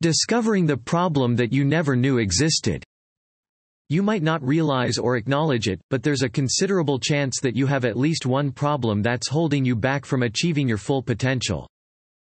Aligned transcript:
Discovering 0.00 0.64
the 0.64 0.76
problem 0.76 1.34
that 1.34 1.52
you 1.52 1.64
never 1.64 1.96
knew 1.96 2.18
existed. 2.18 2.84
You 3.88 4.00
might 4.00 4.22
not 4.22 4.46
realize 4.46 4.96
or 4.96 5.16
acknowledge 5.16 5.66
it, 5.66 5.80
but 5.90 6.04
there's 6.04 6.22
a 6.22 6.28
considerable 6.28 7.00
chance 7.00 7.40
that 7.40 7.56
you 7.56 7.66
have 7.66 7.84
at 7.84 7.96
least 7.96 8.24
one 8.24 8.52
problem 8.52 9.02
that's 9.02 9.26
holding 9.28 9.64
you 9.64 9.74
back 9.74 10.06
from 10.06 10.22
achieving 10.22 10.68
your 10.68 10.78
full 10.78 11.02
potential. 11.02 11.68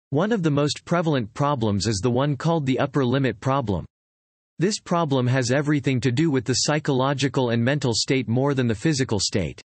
One 0.09 0.33
of 0.33 0.43
the 0.43 0.51
most 0.51 0.83
prevalent 0.83 1.33
problems 1.33 1.87
is 1.87 1.99
the 1.99 2.09
one 2.09 2.35
called 2.35 2.65
the 2.65 2.77
upper 2.77 3.05
limit 3.05 3.39
problem. 3.39 3.85
This 4.59 4.81
problem 4.81 5.25
has 5.27 5.49
everything 5.49 6.01
to 6.01 6.11
do 6.11 6.29
with 6.29 6.43
the 6.43 6.65
psychological 6.65 7.51
and 7.51 7.63
mental 7.63 7.93
state 7.93 8.27
more 8.27 8.53
than 8.53 8.67
the 8.67 8.75
physical 8.75 9.21
state. 9.21 9.61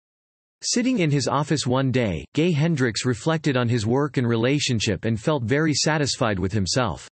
Sitting 0.63 1.01
in 1.01 1.11
his 1.11 1.29
office 1.29 1.67
one 1.67 1.93
day, 1.93 2.25
Gay 2.33 2.53
Hendricks 2.53 3.05
reflected 3.05 3.59
on 3.59 3.69
his 3.69 3.85
work 3.87 4.17
and 4.17 4.27
relationship 4.27 5.05
and 5.05 5.21
felt 5.21 5.43
very 5.43 5.75
satisfied 5.75 6.39
with 6.39 6.53
himself. 6.55 7.07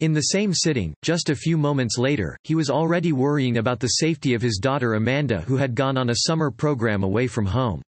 In 0.00 0.12
the 0.12 0.20
same 0.20 0.54
sitting, 0.54 0.94
just 1.02 1.28
a 1.28 1.34
few 1.34 1.58
moments 1.58 1.98
later, 1.98 2.38
he 2.44 2.54
was 2.54 2.70
already 2.70 3.12
worrying 3.12 3.58
about 3.58 3.80
the 3.80 3.88
safety 3.98 4.32
of 4.32 4.40
his 4.40 4.58
daughter 4.58 4.94
Amanda 4.94 5.40
who 5.40 5.56
had 5.56 5.74
gone 5.74 5.96
on 5.96 6.10
a 6.10 6.18
summer 6.26 6.52
program 6.52 7.02
away 7.02 7.26
from 7.26 7.46
home. 7.46 7.82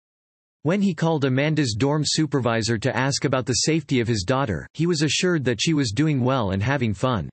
When 0.62 0.80
he 0.80 0.94
called 0.94 1.26
Amanda's 1.26 1.76
dorm 1.78 2.04
supervisor 2.06 2.78
to 2.78 2.96
ask 2.96 3.26
about 3.26 3.44
the 3.44 3.60
safety 3.66 4.00
of 4.00 4.08
his 4.08 4.22
daughter, 4.22 4.66
he 4.72 4.86
was 4.86 5.02
assured 5.02 5.44
that 5.44 5.60
she 5.60 5.74
was 5.74 5.92
doing 5.92 6.20
well 6.22 6.52
and 6.52 6.62
having 6.62 6.94
fun. 6.94 7.28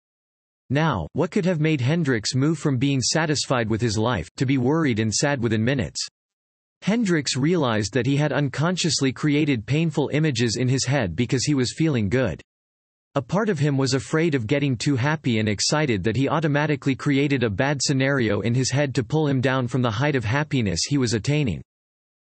Now, 0.70 1.08
what 1.14 1.32
could 1.32 1.46
have 1.46 1.62
made 1.62 1.80
Hendricks 1.80 2.36
move 2.36 2.60
from 2.60 2.78
being 2.78 3.00
satisfied 3.00 3.70
with 3.70 3.80
his 3.80 3.98
life, 3.98 4.28
to 4.36 4.46
be 4.46 4.58
worried 4.58 5.00
and 5.00 5.14
sad 5.14 5.42
within 5.42 5.64
minutes? 5.64 6.06
Hendricks 6.82 7.38
realized 7.38 7.94
that 7.94 8.06
he 8.06 8.18
had 8.18 8.34
unconsciously 8.34 9.14
created 9.14 9.66
painful 9.66 10.10
images 10.12 10.58
in 10.58 10.68
his 10.68 10.84
head 10.84 11.16
because 11.16 11.46
he 11.46 11.54
was 11.54 11.74
feeling 11.78 12.10
good. 12.10 12.42
A 13.18 13.22
part 13.22 13.48
of 13.48 13.60
him 13.60 13.78
was 13.78 13.94
afraid 13.94 14.36
of 14.36 14.46
getting 14.46 14.76
too 14.76 14.98
happy 14.98 15.40
and 15.40 15.48
excited 15.48 16.04
that 16.04 16.18
he 16.18 16.28
automatically 16.28 16.96
created 16.96 17.44
a 17.44 17.50
bad 17.50 17.80
scenario 17.82 18.42
in 18.42 18.54
his 18.54 18.70
head 18.70 18.94
to 18.96 19.06
pull 19.06 19.26
him 19.26 19.40
down 19.40 19.70
from 19.70 19.82
the 19.82 19.90
height 19.90 20.18
of 20.18 20.26
happiness 20.26 20.82
he 20.90 20.98
was 20.98 21.14
attaining. 21.14 21.62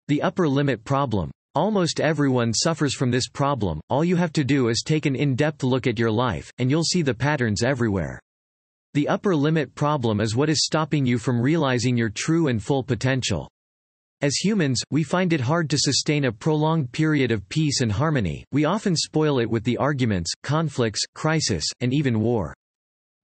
The 0.06 0.22
upper 0.22 0.48
limit 0.48 0.84
problem. 0.84 1.30
Almost 1.55 2.00
everyone 2.00 2.55
suffers 2.55 2.95
from 2.95 3.11
this 3.11 3.28
problem, 3.28 3.83
all 3.91 4.03
you 4.03 4.17
have 4.17 4.33
to 4.33 4.45
do 4.45 4.69
is 4.69 4.83
take 4.83 5.05
an 5.05 5.14
in-depth 5.14 5.62
look 5.62 5.86
at 5.86 5.98
your 5.98 6.11
life, 6.11 6.50
and 6.56 6.70
you'll 6.70 6.84
see 6.84 7.02
the 7.02 7.12
patterns 7.12 7.62
everywhere. 7.62 8.19
The 8.95 9.08
upper 9.08 9.36
limit 9.36 9.75
problem 9.75 10.23
is 10.23 10.34
what 10.34 10.48
is 10.48 10.64
stopping 10.64 11.05
you 11.05 11.19
from 11.19 11.39
realizing 11.39 11.98
your 11.98 12.08
true 12.08 12.48
and 12.48 12.62
full 12.62 12.83
potential. 12.83 13.47
As 14.20 14.34
humans, 14.34 14.83
we 14.91 15.05
find 15.05 15.33
it 15.33 15.41
hard 15.41 15.70
to 15.70 15.78
sustain 15.78 16.24
a 16.24 16.33
prolonged 16.33 16.91
period 16.91 17.30
of 17.30 17.48
peace 17.48 17.83
and 17.83 17.92
harmony, 17.92 18.44
we 18.50 18.64
often 18.64 18.97
spoil 18.97 19.38
it 19.38 19.48
with 19.48 19.62
the 19.62 19.77
arguments, 19.77 20.33
conflicts, 20.42 21.02
crisis, 21.14 21.64
and 21.78 21.94
even 21.94 22.19
war. 22.19 22.52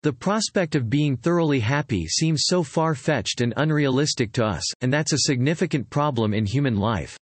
The 0.04 0.12
prospect 0.12 0.76
of 0.76 0.88
being 0.88 1.16
thoroughly 1.16 1.58
happy 1.58 2.06
seems 2.06 2.44
so 2.44 2.62
far-fetched 2.62 3.40
and 3.40 3.52
unrealistic 3.56 4.30
to 4.34 4.44
us, 4.44 4.62
and 4.82 4.92
that's 4.92 5.12
a 5.12 5.26
significant 5.26 5.90
problem 5.90 6.32
in 6.32 6.46
human 6.46 6.76
life. 6.76 7.18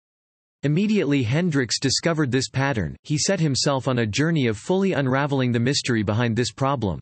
Immediately 0.62 1.24
Hendricks 1.24 1.78
discovered 1.78 2.30
this 2.30 2.48
pattern, 2.48 2.96
he 3.02 3.19
set 3.19 3.39
himself 3.39 3.86
on 3.86 3.98
a 3.98 4.06
journey 4.06 4.46
of 4.46 4.56
fully 4.56 4.94
unraveling 4.94 5.52
the 5.52 5.61
mystery 5.61 6.02
behind 6.02 6.36
this 6.36 6.52
problem. 6.52 7.00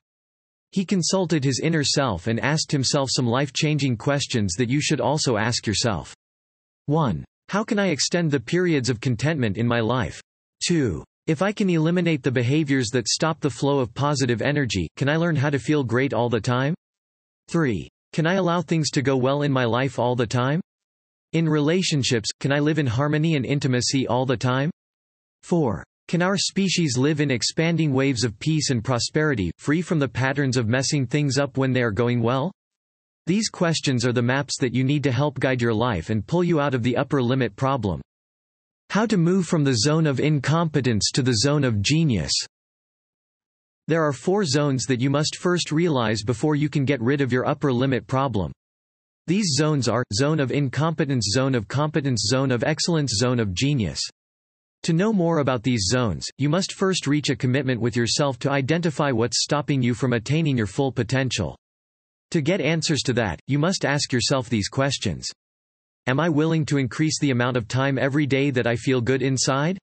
He 0.72 0.84
consulted 0.84 1.44
his 1.44 1.60
inner 1.62 1.84
self 1.84 2.26
and 2.26 2.40
asked 2.40 2.72
himself 2.72 3.08
some 3.12 3.28
life-changing 3.28 3.98
questions 3.98 4.54
that 4.54 4.68
you 4.68 4.80
should 4.80 5.00
also 5.00 5.36
ask 5.36 5.64
yourself. 5.64 6.15
1. 6.86 7.24
How 7.48 7.64
can 7.64 7.78
I 7.78 7.88
extend 7.88 8.30
the 8.30 8.40
periods 8.40 8.88
of 8.88 9.00
contentment 9.00 9.58
in 9.58 9.66
my 9.66 9.80
life? 9.80 10.20
2. 10.66 11.04
If 11.26 11.42
I 11.42 11.50
can 11.50 11.68
eliminate 11.68 12.22
the 12.22 12.30
behaviors 12.30 12.90
that 12.90 13.08
stop 13.08 13.40
the 13.40 13.50
flow 13.50 13.80
of 13.80 13.92
positive 13.92 14.40
energy, 14.40 14.88
can 14.96 15.08
I 15.08 15.16
learn 15.16 15.34
how 15.34 15.50
to 15.50 15.58
feel 15.58 15.82
great 15.82 16.14
all 16.14 16.28
the 16.28 16.40
time? 16.40 16.74
3. 17.48 17.88
Can 18.12 18.26
I 18.26 18.34
allow 18.34 18.62
things 18.62 18.90
to 18.90 19.02
go 19.02 19.16
well 19.16 19.42
in 19.42 19.50
my 19.50 19.64
life 19.64 19.98
all 19.98 20.14
the 20.14 20.26
time? 20.26 20.60
In 21.32 21.48
relationships, 21.48 22.30
can 22.38 22.52
I 22.52 22.60
live 22.60 22.78
in 22.78 22.86
harmony 22.86 23.34
and 23.34 23.44
intimacy 23.44 24.06
all 24.06 24.24
the 24.24 24.36
time? 24.36 24.70
4. 25.42 25.84
Can 26.08 26.22
our 26.22 26.36
species 26.36 26.96
live 26.96 27.20
in 27.20 27.32
expanding 27.32 27.92
waves 27.92 28.22
of 28.22 28.38
peace 28.38 28.70
and 28.70 28.84
prosperity, 28.84 29.50
free 29.58 29.82
from 29.82 29.98
the 29.98 30.08
patterns 30.08 30.56
of 30.56 30.68
messing 30.68 31.04
things 31.04 31.36
up 31.36 31.58
when 31.58 31.72
they 31.72 31.82
are 31.82 31.90
going 31.90 32.22
well? 32.22 32.52
These 33.26 33.48
questions 33.48 34.06
are 34.06 34.12
the 34.12 34.22
maps 34.22 34.56
that 34.60 34.72
you 34.72 34.84
need 34.84 35.02
to 35.02 35.10
help 35.10 35.40
guide 35.40 35.60
your 35.60 35.74
life 35.74 36.10
and 36.10 36.24
pull 36.24 36.44
you 36.44 36.60
out 36.60 36.74
of 36.74 36.84
the 36.84 36.96
upper 36.96 37.20
limit 37.20 37.56
problem. 37.56 38.00
How 38.90 39.04
to 39.04 39.16
move 39.16 39.46
from 39.46 39.64
the 39.64 39.74
zone 39.74 40.06
of 40.06 40.20
incompetence 40.20 41.10
to 41.12 41.22
the 41.22 41.38
zone 41.38 41.64
of 41.64 41.82
genius. 41.82 42.32
There 43.88 44.04
are 44.04 44.12
four 44.12 44.44
zones 44.44 44.84
that 44.84 45.00
you 45.00 45.10
must 45.10 45.38
first 45.38 45.72
realize 45.72 46.22
before 46.22 46.54
you 46.54 46.68
can 46.68 46.84
get 46.84 47.00
rid 47.00 47.20
of 47.20 47.32
your 47.32 47.48
upper 47.48 47.72
limit 47.72 48.06
problem. 48.06 48.52
These 49.26 49.54
zones 49.56 49.88
are, 49.88 50.04
zone 50.14 50.38
of 50.38 50.52
incompetence 50.52 51.26
zone 51.28 51.56
of 51.56 51.66
competence 51.66 52.26
zone 52.28 52.52
of 52.52 52.62
excellence 52.62 53.14
zone 53.16 53.40
of 53.40 53.54
genius. 53.54 54.00
To 54.84 54.92
know 54.92 55.12
more 55.12 55.38
about 55.38 55.64
these 55.64 55.86
zones, 55.88 56.28
you 56.38 56.48
must 56.48 56.74
first 56.74 57.08
reach 57.08 57.28
a 57.28 57.34
commitment 57.34 57.80
with 57.80 57.96
yourself 57.96 58.38
to 58.40 58.52
identify 58.52 59.10
what's 59.10 59.42
stopping 59.42 59.82
you 59.82 59.94
from 59.94 60.12
attaining 60.12 60.56
your 60.56 60.68
full 60.68 60.92
potential. 60.92 61.56
To 62.32 62.40
get 62.40 62.60
answers 62.60 63.02
to 63.02 63.12
that, 63.14 63.40
you 63.46 63.58
must 63.58 63.84
ask 63.84 64.12
yourself 64.12 64.48
these 64.48 64.68
questions. 64.68 65.26
Am 66.08 66.20
I 66.20 66.28
willing 66.28 66.64
to 66.66 66.78
increase 66.78 67.18
the 67.20 67.30
amount 67.30 67.56
of 67.56 67.68
time 67.68 67.98
every 67.98 68.26
day 68.26 68.50
that 68.50 68.66
I 68.66 68.76
feel 68.76 69.00
good 69.00 69.22
inside? 69.22 69.78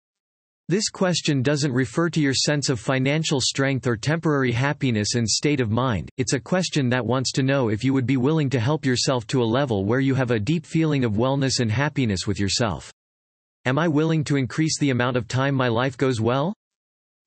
This 0.69 0.89
question 0.89 1.41
doesn't 1.41 1.73
refer 1.73 2.09
to 2.09 2.21
your 2.21 2.33
sense 2.33 2.69
of 2.69 2.79
financial 2.79 3.41
strength 3.41 3.85
or 3.85 3.97
temporary 3.97 4.53
happiness 4.53 5.15
and 5.15 5.27
state 5.27 5.59
of 5.59 5.69
mind, 5.69 6.09
it's 6.17 6.31
a 6.31 6.39
question 6.39 6.87
that 6.89 7.05
wants 7.05 7.33
to 7.33 7.43
know 7.43 7.67
if 7.67 7.83
you 7.83 7.93
would 7.93 8.05
be 8.05 8.15
willing 8.15 8.49
to 8.51 8.59
help 8.61 8.85
yourself 8.85 9.27
to 9.27 9.43
a 9.43 9.45
level 9.45 9.83
where 9.83 9.99
you 9.99 10.15
have 10.15 10.31
a 10.31 10.39
deep 10.39 10.65
feeling 10.65 11.03
of 11.03 11.13
wellness 11.13 11.59
and 11.59 11.69
happiness 11.69 12.25
with 12.25 12.39
yourself. 12.39 12.93
Am 13.65 13.77
I 13.77 13.89
willing 13.89 14.23
to 14.25 14.37
increase 14.37 14.79
the 14.79 14.91
amount 14.91 15.17
of 15.17 15.27
time 15.27 15.53
my 15.53 15.67
life 15.67 15.97
goes 15.97 16.21
well? 16.21 16.53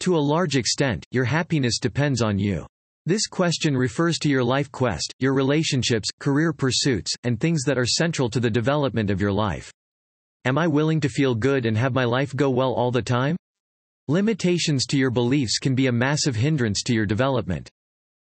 To 0.00 0.16
a 0.16 0.18
large 0.18 0.56
extent, 0.56 1.04
your 1.10 1.24
happiness 1.24 1.78
depends 1.78 2.22
on 2.22 2.38
you. 2.38 2.66
This 3.08 3.28
question 3.28 3.76
refers 3.76 4.18
to 4.18 4.28
your 4.28 4.42
life 4.42 4.72
quest, 4.72 5.14
your 5.20 5.32
relationships, 5.32 6.08
career 6.18 6.52
pursuits, 6.52 7.14
and 7.22 7.38
things 7.38 7.62
that 7.62 7.78
are 7.78 7.86
central 7.86 8.28
to 8.30 8.40
the 8.40 8.50
development 8.50 9.12
of 9.12 9.20
your 9.20 9.30
life. 9.30 9.72
Am 10.44 10.58
I 10.58 10.66
willing 10.66 11.00
to 11.02 11.08
feel 11.08 11.36
good 11.36 11.66
and 11.66 11.78
have 11.78 11.94
my 11.94 12.02
life 12.02 12.34
go 12.34 12.50
well 12.50 12.72
all 12.72 12.90
the 12.90 13.00
time? 13.00 13.36
Limitations 14.08 14.86
to 14.86 14.98
your 14.98 15.12
beliefs 15.12 15.60
can 15.60 15.76
be 15.76 15.86
a 15.86 15.92
massive 15.92 16.34
hindrance 16.34 16.82
to 16.82 16.94
your 16.94 17.06
development. 17.06 17.70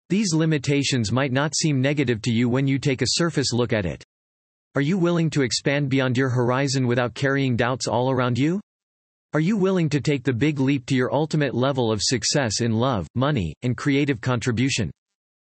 These 0.08 0.34
limitations 0.34 1.12
might 1.12 1.30
not 1.30 1.54
seem 1.54 1.80
negative 1.80 2.20
to 2.22 2.32
you 2.32 2.48
when 2.48 2.66
you 2.66 2.80
take 2.80 3.00
a 3.00 3.10
surface 3.10 3.52
look 3.52 3.72
at 3.72 3.86
it. 3.86 4.02
Are 4.74 4.82
you 4.82 4.98
willing 4.98 5.30
to 5.30 5.42
expand 5.42 5.88
beyond 5.88 6.18
your 6.18 6.30
horizon 6.30 6.88
without 6.88 7.14
carrying 7.14 7.54
doubts 7.54 7.86
all 7.86 8.10
around 8.10 8.36
you? 8.36 8.60
Are 9.34 9.40
you 9.40 9.56
willing 9.56 9.88
to 9.88 10.00
take 10.00 10.22
the 10.22 10.32
big 10.32 10.60
leap 10.60 10.86
to 10.86 10.94
your 10.94 11.12
ultimate 11.12 11.56
level 11.56 11.90
of 11.90 12.00
success 12.00 12.60
in 12.60 12.70
love, 12.70 13.08
money, 13.16 13.52
and 13.62 13.76
creative 13.76 14.20
contribution? 14.20 14.92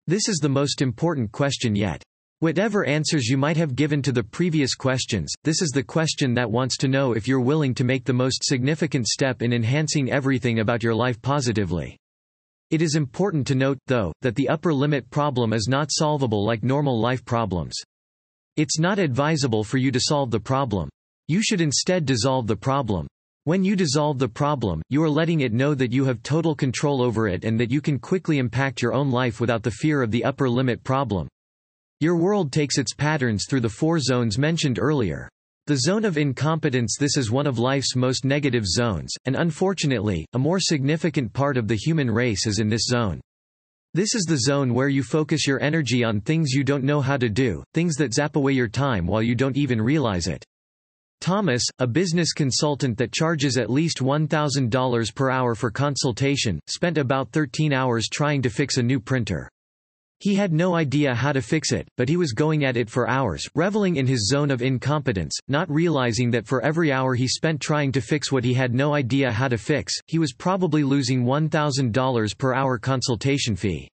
This 0.07 0.27
is 0.27 0.39
the 0.41 0.49
most 0.49 0.81
important 0.81 1.31
question 1.31 1.75
yet. 1.75 2.01
Whatever 2.39 2.85
answers 2.85 3.27
you 3.27 3.37
might 3.37 3.55
have 3.55 3.75
given 3.75 4.01
to 4.01 4.11
the 4.11 4.23
previous 4.23 4.73
questions, 4.73 5.31
this 5.43 5.61
is 5.61 5.69
the 5.69 5.83
question 5.83 6.33
that 6.33 6.49
wants 6.49 6.75
to 6.77 6.87
know 6.87 7.11
if 7.11 7.27
you're 7.27 7.39
willing 7.39 7.75
to 7.75 7.83
make 7.83 8.03
the 8.03 8.11
most 8.11 8.43
significant 8.43 9.05
step 9.05 9.43
in 9.43 9.53
enhancing 9.53 10.11
everything 10.11 10.57
about 10.57 10.81
your 10.81 10.95
life 10.95 11.21
positively. 11.21 11.95
It 12.71 12.81
is 12.81 12.95
important 12.95 13.45
to 13.45 13.53
note, 13.53 13.77
though, 13.85 14.11
that 14.23 14.33
the 14.33 14.49
upper 14.49 14.73
limit 14.73 15.07
problem 15.11 15.53
is 15.53 15.67
not 15.69 15.91
solvable 15.91 16.43
like 16.43 16.63
normal 16.63 16.99
life 16.99 17.23
problems. 17.23 17.75
It's 18.55 18.79
not 18.79 18.97
advisable 18.97 19.63
for 19.63 19.77
you 19.77 19.91
to 19.91 19.99
solve 19.99 20.31
the 20.31 20.39
problem. 20.39 20.89
You 21.27 21.43
should 21.43 21.61
instead 21.61 22.07
dissolve 22.07 22.47
the 22.47 22.55
problem. 22.55 23.05
When 23.47 23.63
you 23.63 23.77
dissolve 23.77 24.19
the 24.19 24.27
problem, 24.27 24.81
you 24.89 25.01
are 25.03 25.09
letting 25.09 25.39
it 25.39 25.53
know 25.53 25.73
that 25.73 25.93
you 25.93 26.03
have 26.03 26.21
total 26.21 26.53
control 26.53 27.01
over 27.01 27.29
it 27.29 27.45
and 27.45 27.57
that 27.61 27.71
you 27.71 27.79
can 27.79 27.97
quickly 27.97 28.39
impact 28.39 28.81
your 28.81 28.93
own 28.93 29.09
life 29.09 29.39
without 29.39 29.63
the 29.63 29.71
fear 29.71 30.01
of 30.01 30.11
the 30.11 30.25
upper 30.25 30.49
limit 30.49 30.83
problem. 30.83 31.29
Your 32.01 32.17
world 32.17 32.51
takes 32.51 32.77
its 32.77 32.93
patterns 32.93 33.45
through 33.47 33.61
the 33.61 33.69
four 33.69 33.99
zones 33.99 34.37
mentioned 34.37 34.79
earlier. 34.79 35.29
The 35.65 35.77
zone 35.77 36.03
of 36.03 36.17
incompetence 36.17 36.97
This 36.99 37.15
is 37.15 37.31
one 37.31 37.47
of 37.47 37.57
life's 37.57 37.95
most 37.95 38.25
negative 38.25 38.65
zones, 38.67 39.13
and 39.23 39.37
unfortunately, 39.37 40.25
a 40.33 40.37
more 40.37 40.59
significant 40.59 41.31
part 41.31 41.55
of 41.55 41.69
the 41.69 41.77
human 41.77 42.11
race 42.11 42.45
is 42.47 42.59
in 42.59 42.67
this 42.67 42.87
zone. 42.87 43.21
This 43.93 44.13
is 44.13 44.25
the 44.25 44.39
zone 44.39 44.73
where 44.73 44.89
you 44.89 45.03
focus 45.03 45.47
your 45.47 45.61
energy 45.61 46.03
on 46.03 46.19
things 46.19 46.51
you 46.51 46.65
don't 46.65 46.83
know 46.83 46.99
how 46.99 47.15
to 47.15 47.29
do, 47.29 47.63
things 47.73 47.95
that 47.95 48.13
zap 48.13 48.35
away 48.35 48.51
your 48.51 48.67
time 48.67 49.07
while 49.07 49.23
you 49.23 49.35
don't 49.35 49.55
even 49.55 49.81
realize 49.81 50.27
it. 50.27 50.43
Thomas, 51.19 51.63
a 51.79 51.87
business 51.87 52.33
consultant 52.33 52.97
that 52.97 53.11
charges 53.11 53.57
at 53.57 53.69
least 53.69 53.99
$1,000 53.99 55.15
per 55.15 55.29
hour 55.29 55.55
for 55.55 55.71
consultation, 55.71 56.59
spent 56.67 56.97
about 56.97 57.31
13 57.31 57.73
hours 57.73 58.07
trying 58.07 58.41
to 58.41 58.49
fix 58.49 58.77
a 58.77 58.83
new 58.83 58.99
printer. 58.99 59.49
He 60.19 60.33
had 60.33 60.51
no 60.51 60.73
idea 60.73 61.13
how 61.13 61.31
to 61.31 61.43
fix 61.43 61.71
it, 61.71 61.87
but 61.95 62.09
he 62.09 62.17
was 62.17 62.33
going 62.33 62.65
at 62.65 62.75
it 62.75 62.89
for 62.89 63.07
hours, 63.07 63.47
reveling 63.53 63.97
in 63.97 64.07
his 64.07 64.27
zone 64.27 64.49
of 64.49 64.63
incompetence, 64.63 65.37
not 65.47 65.69
realizing 65.69 66.31
that 66.31 66.47
for 66.47 66.61
every 66.61 66.91
hour 66.91 67.13
he 67.13 67.27
spent 67.27 67.61
trying 67.61 67.91
to 67.91 68.01
fix 68.01 68.31
what 68.31 68.43
he 68.43 68.55
had 68.55 68.73
no 68.73 68.95
idea 68.95 69.31
how 69.31 69.47
to 69.47 69.59
fix, 69.59 69.93
he 70.07 70.17
was 70.17 70.33
probably 70.33 70.83
losing 70.83 71.23
$1,000 71.23 72.37
per 72.37 72.55
hour 72.55 72.79
consultation 72.79 73.55
fee. 73.55 73.87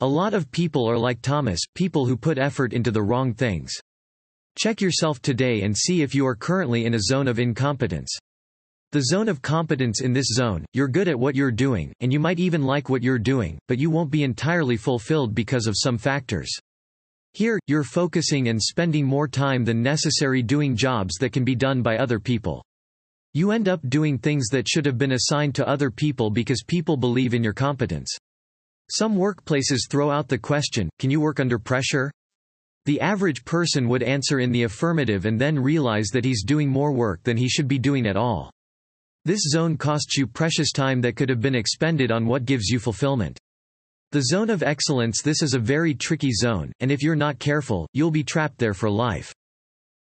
A 0.00 0.06
lot 0.06 0.34
of 0.34 0.50
people 0.50 0.86
are 0.90 0.98
like 0.98 1.22
Thomas, 1.22 1.60
people 1.74 2.04
who 2.04 2.18
put 2.18 2.36
effort 2.36 2.74
into 2.74 2.90
the 2.90 3.02
wrong 3.02 3.32
things. 3.32 3.72
Check 4.58 4.80
yourself 4.80 5.20
today 5.20 5.60
and 5.62 5.76
see 5.76 6.00
if 6.00 6.14
you 6.14 6.26
are 6.26 6.34
currently 6.34 6.86
in 6.86 6.94
a 6.94 7.00
zone 7.00 7.28
of 7.28 7.38
incompetence. 7.38 8.08
The 8.92 9.02
zone 9.02 9.28
of 9.28 9.42
competence 9.42 10.00
in 10.00 10.14
this 10.14 10.28
zone, 10.28 10.64
you're 10.72 10.88
good 10.88 11.08
at 11.08 11.18
what 11.18 11.34
you're 11.34 11.50
doing, 11.50 11.92
and 12.00 12.10
you 12.10 12.18
might 12.18 12.38
even 12.38 12.62
like 12.62 12.88
what 12.88 13.02
you're 13.02 13.18
doing, 13.18 13.58
but 13.68 13.78
you 13.78 13.90
won't 13.90 14.10
be 14.10 14.22
entirely 14.22 14.78
fulfilled 14.78 15.34
because 15.34 15.66
of 15.66 15.74
some 15.76 15.98
factors. 15.98 16.48
Here, 17.34 17.58
you're 17.66 17.84
focusing 17.84 18.48
and 18.48 18.62
spending 18.62 19.04
more 19.04 19.28
time 19.28 19.62
than 19.62 19.82
necessary 19.82 20.42
doing 20.42 20.74
jobs 20.74 21.16
that 21.16 21.34
can 21.34 21.44
be 21.44 21.54
done 21.54 21.82
by 21.82 21.98
other 21.98 22.18
people. 22.18 22.64
You 23.34 23.50
end 23.50 23.68
up 23.68 23.86
doing 23.90 24.16
things 24.16 24.46
that 24.52 24.66
should 24.66 24.86
have 24.86 24.96
been 24.96 25.12
assigned 25.12 25.54
to 25.56 25.68
other 25.68 25.90
people 25.90 26.30
because 26.30 26.64
people 26.66 26.96
believe 26.96 27.34
in 27.34 27.44
your 27.44 27.52
competence. 27.52 28.16
Some 28.90 29.16
workplaces 29.18 29.80
throw 29.90 30.10
out 30.10 30.28
the 30.28 30.38
question, 30.38 30.88
can 30.98 31.10
you 31.10 31.20
work 31.20 31.40
under 31.40 31.58
pressure? 31.58 32.10
The 32.86 33.00
average 33.00 33.44
person 33.44 33.88
would 33.88 34.04
answer 34.04 34.38
in 34.38 34.52
the 34.52 34.62
affirmative 34.62 35.26
and 35.26 35.40
then 35.40 35.58
realize 35.58 36.06
that 36.12 36.24
he's 36.24 36.44
doing 36.44 36.68
more 36.68 36.92
work 36.92 37.20
than 37.24 37.36
he 37.36 37.48
should 37.48 37.66
be 37.66 37.80
doing 37.80 38.06
at 38.06 38.16
all. 38.16 38.52
This 39.24 39.40
zone 39.42 39.76
costs 39.76 40.16
you 40.16 40.28
precious 40.28 40.70
time 40.70 41.00
that 41.00 41.16
could 41.16 41.28
have 41.28 41.40
been 41.40 41.56
expended 41.56 42.12
on 42.12 42.26
what 42.26 42.44
gives 42.44 42.68
you 42.68 42.78
fulfillment. 42.78 43.40
The 44.12 44.22
zone 44.22 44.50
of 44.50 44.62
excellence 44.62 45.20
This 45.20 45.42
is 45.42 45.54
a 45.54 45.58
very 45.58 45.94
tricky 45.94 46.30
zone, 46.30 46.72
and 46.78 46.92
if 46.92 47.02
you're 47.02 47.16
not 47.16 47.40
careful, 47.40 47.88
you'll 47.92 48.12
be 48.12 48.22
trapped 48.22 48.58
there 48.58 48.72
for 48.72 48.88
life. 48.88 49.34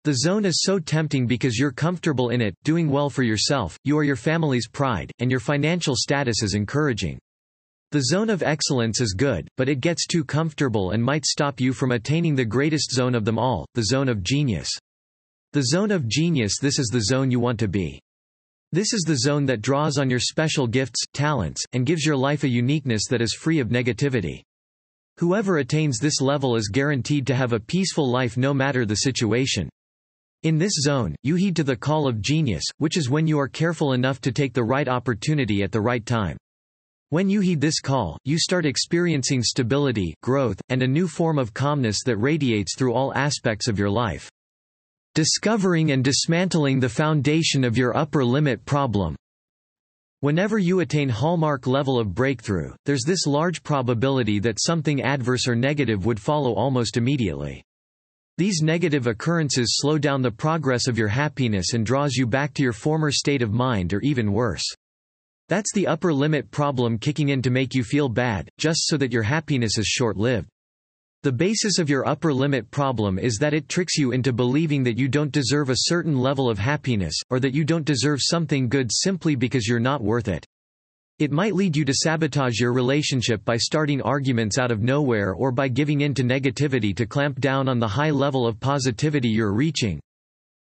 The 0.03 0.13
zone 0.13 0.45
is 0.45 0.61
so 0.61 0.77
tempting 0.77 1.25
because 1.25 1.57
you're 1.57 1.71
comfortable 1.71 2.29
in 2.29 2.39
it, 2.39 2.53
doing 2.63 2.87
well 2.87 3.09
for 3.09 3.23
yourself, 3.23 3.75
you 3.83 3.97
are 3.97 4.03
your 4.03 4.15
family's 4.15 4.67
pride, 4.67 5.11
and 5.17 5.31
your 5.31 5.39
financial 5.39 5.95
status 5.95 6.43
is 6.43 6.53
encouraging. 6.53 7.17
The 7.95 8.03
zone 8.12 8.30
of 8.30 8.44
excellence 8.44 9.00
is 9.00 9.13
good, 9.13 9.47
but 9.56 9.69
it 9.69 9.80
gets 9.80 10.06
too 10.06 10.25
comfortable 10.25 10.92
and 10.92 11.01
might 11.01 11.25
stop 11.25 11.62
you 11.62 11.71
from 11.71 11.94
attaining 11.94 12.36
the 12.36 12.44
greatest 12.44 12.92
zone 12.92 13.15
of 13.15 13.24
them 13.24 13.39
all, 13.39 13.65
the 13.74 13.86
zone 13.86 14.09
of 14.09 14.21
genius. 14.21 14.68
The 15.53 15.63
zone 15.63 15.92
of 15.92 16.06
genius 16.06 16.59
This 16.59 16.77
is 16.77 16.88
the 16.88 17.03
zone 17.03 17.31
you 17.31 17.39
want 17.39 17.57
to 17.59 17.69
be. 17.69 18.01
This 18.74 18.92
is 18.92 19.03
the 19.03 19.15
zone 19.15 19.45
that 19.45 19.62
draws 19.62 19.97
on 19.97 20.09
your 20.09 20.19
special 20.19 20.68
gifts, 20.68 21.06
talents, 21.13 21.63
and 21.71 21.86
gives 21.86 22.06
your 22.06 22.18
life 22.18 22.44
a 22.44 22.50
uniqueness 22.50 23.03
that 23.09 23.21
is 23.21 23.33
free 23.33 23.59
of 23.59 23.69
negativity. 23.69 24.42
Whoever 25.19 25.59
attains 25.59 25.97
this 25.97 26.19
level 26.19 26.57
is 26.57 26.68
guaranteed 26.68 27.25
to 27.27 27.36
have 27.36 27.53
a 27.53 27.62
peaceful 27.62 28.12
life 28.12 28.36
no 28.36 28.53
matter 28.53 28.86
the 28.86 28.95
situation. 28.95 29.69
In 30.44 30.57
this 30.57 30.74
zone, 30.81 31.15
you 31.24 31.36
heed 31.36 31.56
to 31.56 31.63
the 31.63 31.77
call 31.77 32.09
of 32.09 32.19
genius, 32.19 32.65
which 32.77 32.97
is 32.97 33.09
when 33.09 33.25
you 33.25 33.39
are 33.39 33.47
careful 33.47 33.94
enough 33.94 34.19
to 34.19 34.33
take 34.33 34.53
the 34.53 34.65
right 34.65 34.89
opportunity 34.89 35.63
at 35.63 35.71
the 35.71 35.80
right 35.80 36.06
time. 36.06 36.36
When 37.10 37.30
you 37.30 37.40
heed 37.40 37.62
this 37.62 37.80
call, 37.81 38.18
you 38.25 38.40
start 38.40 38.66
experiencing 38.66 39.44
stability, 39.44 40.16
growth, 40.24 40.60
and 40.69 40.81
a 40.81 40.88
new 40.88 41.07
form 41.07 41.38
of 41.38 41.54
calmness 41.54 42.00
that 42.04 42.18
radiates 42.18 42.75
through 42.75 42.94
all 42.94 43.13
aspects 43.13 43.68
of 43.68 43.78
your 43.78 43.92
life. 43.92 44.28
Discovering 45.13 45.92
and 45.92 46.04
dismantling 46.04 46.80
the 46.80 46.90
foundation 46.90 47.63
of 47.63 47.78
your 47.78 47.96
upper 47.96 48.25
limit 48.25 48.66
problem. 48.66 49.16
Whenever 50.22 50.57
you 50.57 50.80
attain 50.80 51.07
hallmark 51.07 51.68
level 51.68 52.00
of 52.00 52.16
breakthrough, 52.16 52.72
there's 52.86 53.04
this 53.04 53.28
large 53.28 53.62
probability 53.62 54.40
that 54.40 54.60
something 54.60 55.04
adverse 55.04 55.48
or 55.48 55.56
negative 55.56 56.07
would 56.07 56.19
follow 56.19 56.56
almost 56.56 56.98
immediately. 56.98 57.63
These 58.40 58.63
negative 58.63 59.06
occurrences 59.06 59.78
slow 59.78 60.00
down 60.00 60.24
the 60.24 60.31
progress 60.31 60.88
of 60.88 60.98
your 60.98 61.10
happiness 61.10 61.74
and 61.74 61.86
draws 61.86 62.16
you 62.16 62.25
back 62.25 62.56
to 62.56 62.63
your 62.63 62.74
former 62.74 63.12
state 63.12 63.44
of 63.44 63.54
mind 63.54 63.94
or 63.94 64.02
even 64.02 64.34
worse. 64.34 64.66
That's 65.47 65.71
the 65.74 65.86
upper 65.86 66.12
limit 66.12 66.50
problem 66.50 66.97
kicking 66.97 67.30
in 67.30 67.42
to 67.44 67.51
make 67.51 67.75
you 67.75 67.83
feel 67.83 68.09
bad, 68.09 68.50
just 68.57 68.88
so 68.88 68.97
that 68.97 69.12
your 69.12 69.21
happiness 69.21 69.77
is 69.77 69.86
short-lived. 69.86 70.47
The 71.21 71.31
basis 71.31 71.77
of 71.77 71.89
your 71.89 72.07
upper 72.07 72.33
limit 72.33 72.69
problem 72.71 73.19
is 73.19 73.38
that 73.38 73.53
it 73.53 73.69
tricks 73.69 73.95
you 73.97 74.12
into 74.12 74.33
believing 74.33 74.83
that 74.83 74.97
you 74.97 75.07
don't 75.07 75.31
deserve 75.31 75.69
a 75.69 75.75
certain 75.86 76.18
level 76.18 76.50
of 76.50 76.57
happiness, 76.57 77.15
or 77.30 77.39
that 77.39 77.53
you 77.53 77.63
don't 77.63 77.86
deserve 77.86 78.19
something 78.21 78.69
good 78.69 78.89
simply 78.92 79.36
because 79.36 79.68
you're 79.68 79.80
not 79.80 80.03
worth 80.03 80.27
it. 80.27 80.45
It 81.19 81.31
might 81.31 81.56
lead 81.56 81.77
you 81.77 81.86
to 81.86 81.94
sabotage 81.94 82.59
your 82.59 82.74
relationship 82.74 83.45
by 83.45 83.57
starting 83.57 84.01
arguments 84.01 84.57
out 84.57 84.71
of 84.71 84.81
nowhere 84.81 85.33
or 85.33 85.51
by 85.51 85.68
giving 85.68 86.01
in 86.01 86.13
to 86.15 86.24
negativity 86.24 86.95
to 86.95 87.06
clamp 87.06 87.39
down 87.39 87.69
on 87.69 87.80
the 87.80 87.88
high 87.88 88.09
level 88.09 88.47
of 88.47 88.59
positivity 88.59 89.30
you're 89.30 89.53
reaching. 89.53 90.00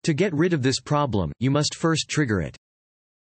To 0.04 0.14
get 0.14 0.34
rid 0.34 0.54
of 0.54 0.62
this 0.62 0.80
problem, 0.80 1.32
you 1.40 1.50
must 1.50 1.76
first 1.76 2.10
trigger 2.10 2.42
it. 2.42 2.56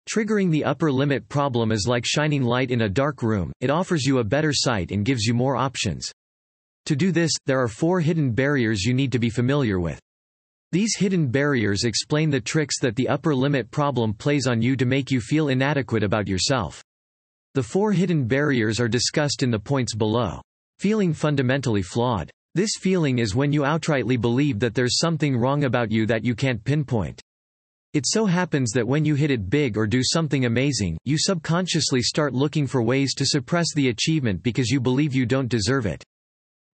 Triggering 0.09 0.49
the 0.49 0.63
upper 0.63 0.91
limit 0.91 1.29
problem 1.29 1.71
is 1.71 1.87
like 1.87 2.05
shining 2.05 2.43
light 2.43 2.71
in 2.71 2.81
a 2.81 2.89
dark 2.89 3.21
room, 3.21 3.51
it 3.61 3.69
offers 3.69 4.05
you 4.05 4.19
a 4.19 4.23
better 4.23 4.51
sight 4.53 4.91
and 4.91 5.05
gives 5.05 5.25
you 5.25 5.33
more 5.33 5.55
options. 5.55 6.11
To 6.87 6.95
do 6.95 7.11
this, 7.11 7.31
there 7.45 7.61
are 7.61 7.67
four 7.67 7.99
hidden 7.99 8.31
barriers 8.31 8.83
you 8.83 8.93
need 8.93 9.11
to 9.11 9.19
be 9.19 9.29
familiar 9.29 9.79
with. 9.79 9.99
These 10.71 10.95
hidden 10.97 11.27
barriers 11.27 11.83
explain 11.83 12.29
the 12.29 12.41
tricks 12.41 12.79
that 12.79 12.95
the 12.95 13.09
upper 13.09 13.35
limit 13.35 13.69
problem 13.69 14.13
plays 14.13 14.47
on 14.47 14.61
you 14.61 14.75
to 14.77 14.85
make 14.85 15.11
you 15.11 15.19
feel 15.19 15.49
inadequate 15.49 16.03
about 16.03 16.27
yourself. 16.27 16.83
The 17.53 17.63
four 17.63 17.91
hidden 17.91 18.25
barriers 18.25 18.79
are 18.79 18.87
discussed 18.87 19.43
in 19.43 19.51
the 19.51 19.59
points 19.59 19.93
below. 19.93 20.41
Feeling 20.79 21.13
fundamentally 21.13 21.81
flawed. 21.81 22.31
This 22.55 22.71
feeling 22.79 23.19
is 23.19 23.35
when 23.35 23.53
you 23.53 23.61
outrightly 23.61 24.19
believe 24.19 24.59
that 24.59 24.73
there's 24.73 24.97
something 24.97 25.37
wrong 25.37 25.65
about 25.65 25.91
you 25.91 26.05
that 26.07 26.23
you 26.23 26.33
can't 26.33 26.63
pinpoint. 26.63 27.21
It 27.93 28.05
so 28.07 28.25
happens 28.25 28.71
that 28.71 28.87
when 28.87 29.03
you 29.03 29.15
hit 29.15 29.31
it 29.31 29.49
big 29.49 29.77
or 29.77 29.85
do 29.85 30.01
something 30.01 30.45
amazing, 30.45 30.97
you 31.03 31.17
subconsciously 31.17 32.01
start 32.01 32.33
looking 32.33 32.65
for 32.65 32.81
ways 32.81 33.13
to 33.15 33.25
suppress 33.25 33.73
the 33.75 33.89
achievement 33.89 34.41
because 34.41 34.69
you 34.69 34.79
believe 34.79 35.13
you 35.13 35.25
don't 35.25 35.49
deserve 35.49 35.85
it. 35.85 36.01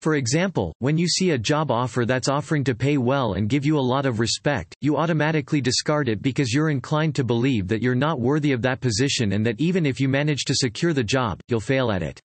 For 0.03 0.17
example, 0.17 0.75
when 0.81 0.99
you 0.99 1.09
see 1.09 1.31
a 1.31 1.39
job 1.39 1.71
offer 1.71 2.05
that's 2.05 2.29
offering 2.29 2.65
to 2.65 2.75
pay 2.75 2.99
well 2.99 3.33
and 3.33 3.49
give 3.49 3.65
you 3.65 3.79
a 3.79 3.81
lot 3.81 4.05
of 4.05 4.21
respect, 4.21 4.77
you 4.83 4.99
automatically 4.99 5.63
discard 5.63 6.11
it 6.11 6.21
because 6.21 6.53
you're 6.53 6.69
inclined 6.69 7.15
to 7.15 7.25
believe 7.25 7.67
that 7.69 7.81
you're 7.81 7.95
not 7.95 8.21
worthy 8.21 8.53
of 8.53 8.61
that 8.61 8.83
position 8.83 9.33
and 9.33 9.47
that 9.47 9.59
even 9.59 9.87
if 9.87 9.99
you 9.99 10.11
manage 10.11 10.45
to 10.45 10.55
secure 10.55 10.93
the 10.93 11.03
job, 11.03 11.41
you'll 11.49 11.61
fail 11.61 11.91
at 11.91 12.03
it. 12.03 12.21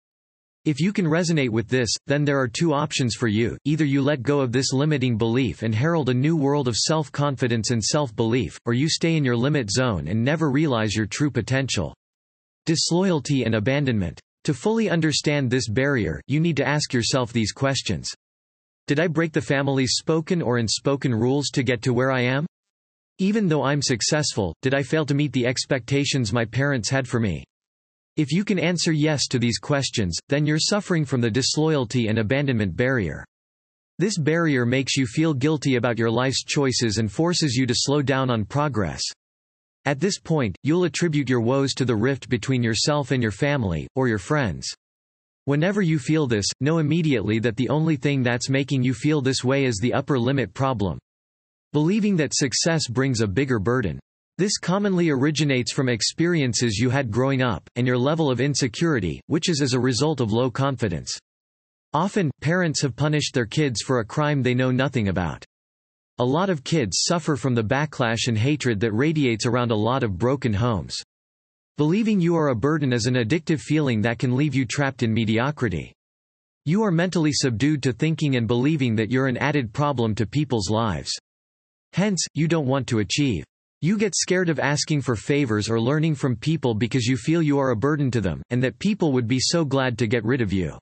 If 0.65 0.81
you 0.81 0.93
can 0.93 1.07
resonate 1.07 1.51
with 1.51 1.69
this, 1.69 1.89
then 2.07 2.25
there 2.25 2.39
are 2.39 2.49
two 2.49 2.73
options 2.73 3.15
for 3.15 3.29
you, 3.29 3.57
either 3.65 3.85
you 3.85 4.03
let 4.03 4.23
go 4.23 4.41
of 4.41 4.53
this 4.53 4.73
limiting 4.73 5.17
belief 5.17 5.63
and 5.63 5.75
herald 5.75 6.09
a 6.09 6.15
new 6.15 6.37
world 6.37 6.69
of 6.69 6.77
self-confidence 6.77 7.71
and 7.71 7.83
self-belief, 7.83 8.59
or 8.67 8.75
you 8.75 8.89
stay 8.89 9.17
in 9.17 9.25
your 9.25 9.37
limit 9.37 9.71
zone 9.71 10.09
and 10.09 10.23
never 10.23 10.51
realize 10.51 10.95
your 10.95 11.07
true 11.07 11.31
potential. 11.31 11.95
Disloyalty 12.67 13.45
and 13.45 13.55
abandonment. 13.55 14.21
To 14.45 14.55
fully 14.55 14.91
understand 14.91 15.51
this 15.51 15.69
barrier, 15.69 16.21
you 16.27 16.41
need 16.41 16.57
to 16.57 16.67
ask 16.67 16.93
yourself 16.93 17.33
these 17.33 17.53
questions. 17.53 18.11
Did 18.87 19.01
I 19.01 19.07
break 19.07 19.33
the 19.33 19.41
family's 19.41 19.97
spoken 19.97 20.41
or 20.43 20.59
unspoken 20.59 21.15
rules 21.15 21.49
to 21.51 21.63
get 21.63 21.83
to 21.83 21.93
where 21.93 22.11
I 22.11 22.23
am? 22.23 22.47
Even 23.19 23.49
though 23.49 23.63
I'm 23.63 23.83
successful, 23.83 24.55
did 24.63 24.75
I 24.75 24.83
fail 24.83 25.05
to 25.07 25.15
meet 25.15 25.33
the 25.33 25.47
expectations 25.47 26.33
my 26.33 26.45
parents 26.45 26.89
had 26.89 27.07
for 27.07 27.21
me? 27.21 27.45
If 28.19 28.33
you 28.33 28.45
can 28.45 28.59
answer 28.59 28.91
yes 28.91 29.29
to 29.29 29.39
these 29.39 29.59
questions, 29.59 30.19
then 30.29 30.45
you're 30.45 30.59
suffering 30.59 31.05
from 31.05 31.21
the 31.21 31.31
disloyalty 31.31 32.09
and 32.09 32.19
abandonment 32.19 32.77
barrier. 32.77 33.25
This 34.01 34.19
barrier 34.19 34.67
makes 34.67 34.97
you 34.97 35.07
feel 35.07 35.33
guilty 35.33 35.77
about 35.77 36.01
your 36.01 36.11
life's 36.11 36.43
choices 36.43 36.99
and 36.99 37.11
forces 37.11 37.55
you 37.55 37.65
to 37.67 37.75
slow 37.77 38.03
down 38.03 38.29
on 38.29 38.45
progress. 38.45 39.01
At 39.85 40.01
this 40.01 40.19
point, 40.19 40.57
you'll 40.65 40.83
attribute 40.83 41.31
your 41.31 41.41
woes 41.41 41.75
to 41.75 41.85
the 41.85 41.95
rift 41.95 42.29
between 42.29 42.61
yourself 42.61 43.13
and 43.13 43.23
your 43.23 43.31
family, 43.31 43.87
or 43.95 44.09
your 44.09 44.19
friends. 44.19 44.67
Whenever 45.45 45.81
you 45.81 46.01
feel 46.01 46.27
this, 46.27 46.47
know 46.61 46.79
immediately 46.79 47.39
that 47.39 47.57
the 47.57 47.69
only 47.69 47.95
thing 47.95 48.25
that's 48.25 48.51
making 48.51 48.83
you 48.83 48.95
feel 48.95 49.21
this 49.21 49.45
way 49.45 49.65
is 49.65 49.79
the 49.81 49.95
upper 49.95 50.19
limit 50.19 50.53
problem. 50.53 50.99
Believing 51.73 52.17
that 52.17 52.35
success 52.35 52.89
brings 52.89 53.21
a 53.21 53.29
bigger 53.29 53.61
burden. 53.61 54.01
This 54.39 54.57
commonly 54.57 55.11
originates 55.11 55.73
from 55.73 55.89
experiences 55.89 56.79
you 56.79 56.91
had 56.91 57.11
growing 57.11 57.43
up, 57.43 57.69
and 57.75 57.85
your 57.85 57.99
level 57.99 58.31
of 58.31 58.41
insecurity, 58.41 59.21
which 59.27 59.49
is 59.49 59.61
as 59.61 59.73
a 59.73 59.81
result 59.81 60.21
of 60.21 60.31
low 60.31 60.49
confidence. 60.49 61.19
Often, 61.93 62.31
parents 62.41 62.81
have 62.83 62.95
punished 62.95 63.35
their 63.35 63.47
kids 63.47 63.83
for 63.83 63.99
a 63.99 64.05
crime 64.05 64.41
they 64.41 64.55
know 64.55 64.71
nothing 64.71 65.09
about. 65.09 65.45
A 66.21 66.25
lot 66.25 66.51
of 66.51 66.63
kids 66.63 67.03
suffer 67.05 67.35
from 67.35 67.57
the 67.57 67.65
backlash 67.65 68.29
and 68.29 68.39
hatred 68.39 68.79
that 68.79 68.93
radiates 68.93 69.45
around 69.45 69.73
a 69.73 69.77
lot 69.77 70.05
of 70.05 70.17
broken 70.17 70.55
homes. 70.55 70.97
Believing 71.77 72.21
you 72.21 72.37
are 72.37 72.51
a 72.51 72.55
burden 72.55 72.93
is 72.93 73.07
an 73.07 73.15
addictive 73.15 73.61
feeling 73.61 74.01
that 74.03 74.21
can 74.21 74.37
leave 74.37 74.55
you 74.55 74.65
trapped 74.65 75.03
in 75.03 75.13
mediocrity. 75.13 75.93
You 76.65 76.85
are 76.85 76.93
mentally 76.93 77.33
subdued 77.33 77.83
to 77.83 77.93
thinking 77.93 78.37
and 78.37 78.47
believing 78.47 78.95
that 78.97 79.11
you're 79.11 79.27
an 79.27 79.37
added 79.39 79.73
problem 79.73 80.15
to 80.15 80.27
people's 80.27 80.71
lives. 80.71 81.11
Hence, 81.93 82.25
you 82.35 82.47
don't 82.47 82.67
want 82.69 82.87
to 82.89 83.01
achieve. 83.01 83.43
You 83.81 83.97
get 83.97 84.17
scared 84.17 84.49
of 84.49 84.59
asking 84.59 85.03
for 85.03 85.15
favors 85.15 85.71
or 85.71 85.81
learning 85.81 86.17
from 86.17 86.35
people 86.35 86.75
because 86.75 87.07
you 87.07 87.17
feel 87.17 87.41
you 87.41 87.61
are 87.61 87.71
a 87.71 87.77
burden 87.77 88.11
to 88.11 88.21
them, 88.21 88.43
and 88.51 88.61
that 88.61 88.81
people 88.81 89.13
would 89.13 89.29
be 89.29 89.39
so 89.39 89.65
glad 89.65 89.97
to 89.99 90.09
get 90.09 90.25
rid 90.25 90.41
of 90.41 90.53
you. 90.53 90.77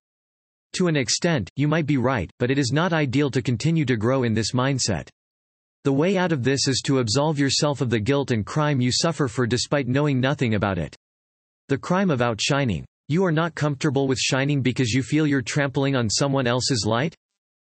To 0.76 0.88
an 0.88 0.96
extent, 0.96 1.50
you 1.56 1.68
might 1.68 1.84
be 1.84 1.98
right, 1.98 2.30
but 2.38 2.50
it 2.50 2.58
is 2.58 2.72
not 2.72 2.94
ideal 2.94 3.30
to 3.32 3.42
continue 3.42 3.84
to 3.84 3.96
grow 3.96 4.22
in 4.22 4.32
this 4.32 4.52
mindset. 4.52 5.10
The 5.84 5.92
way 5.92 6.16
out 6.16 6.32
of 6.32 6.42
this 6.42 6.68
is 6.68 6.80
to 6.86 7.00
absolve 7.00 7.38
yourself 7.38 7.82
of 7.82 7.90
the 7.90 8.00
guilt 8.00 8.30
and 8.30 8.46
crime 8.46 8.80
you 8.80 8.90
suffer 8.90 9.28
for 9.28 9.46
despite 9.46 9.88
knowing 9.88 10.18
nothing 10.18 10.54
about 10.54 10.78
it. 10.78 10.96
The 11.68 11.78
crime 11.78 12.10
of 12.10 12.22
outshining. 12.22 12.86
You 13.08 13.26
are 13.26 13.32
not 13.32 13.54
comfortable 13.54 14.08
with 14.08 14.18
shining 14.18 14.62
because 14.62 14.92
you 14.92 15.02
feel 15.02 15.26
you're 15.26 15.42
trampling 15.42 15.96
on 15.96 16.08
someone 16.08 16.46
else's 16.46 16.84
light? 16.86 17.14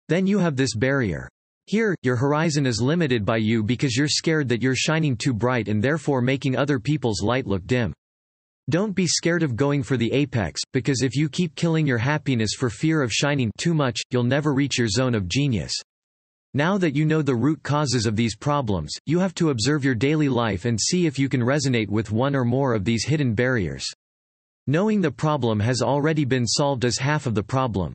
Then 0.09 0.27
you 0.27 0.37
have 0.37 0.55
this 0.55 0.75
barrier. 0.75 1.27
Here, 1.67 1.93
your 2.01 2.15
horizon 2.15 2.65
is 2.65 2.81
limited 2.81 3.25
by 3.25 3.37
you 3.37 3.61
because 3.61 3.97
you're 3.97 4.07
scared 4.07 4.47
that 4.47 4.61
you're 4.61 4.73
shining 4.73 5.17
too 5.17 5.33
bright 5.33 5.67
and 5.67 5.83
therefore 5.83 6.21
making 6.21 6.55
other 6.55 6.79
people's 6.79 7.21
light 7.21 7.45
look 7.45 7.67
dim. 7.67 7.91
Don't 8.69 8.95
be 8.95 9.05
scared 9.05 9.43
of 9.43 9.57
going 9.57 9.83
for 9.83 9.97
the 9.97 10.09
apex, 10.13 10.61
because 10.71 11.01
if 11.01 11.13
you 11.13 11.27
keep 11.27 11.55
killing 11.55 11.85
your 11.85 11.97
happiness 11.97 12.53
for 12.53 12.69
fear 12.69 13.01
of 13.01 13.11
shining 13.11 13.51
too 13.57 13.73
much, 13.73 13.99
you'll 14.11 14.23
never 14.23 14.53
reach 14.53 14.77
your 14.77 14.87
zone 14.87 15.13
of 15.13 15.27
genius. 15.27 15.73
Now 16.53 16.77
that 16.77 16.95
you 16.95 17.03
know 17.03 17.21
the 17.21 17.35
root 17.35 17.61
causes 17.63 18.05
of 18.05 18.15
these 18.15 18.37
problems, 18.37 18.93
you 19.05 19.19
have 19.19 19.35
to 19.35 19.49
observe 19.49 19.83
your 19.83 19.93
daily 19.93 20.29
life 20.29 20.63
and 20.63 20.79
see 20.79 21.05
if 21.05 21.19
you 21.19 21.27
can 21.27 21.41
resonate 21.41 21.89
with 21.89 22.13
one 22.13 22.33
or 22.33 22.45
more 22.45 22.75
of 22.75 22.85
these 22.85 23.03
hidden 23.03 23.33
barriers. 23.33 23.85
Knowing 24.67 25.01
the 25.01 25.11
problem 25.11 25.59
has 25.59 25.81
already 25.81 26.23
been 26.23 26.47
solved 26.47 26.85
as 26.85 26.97
half 26.97 27.25
of 27.25 27.35
the 27.35 27.43
problem. 27.43 27.91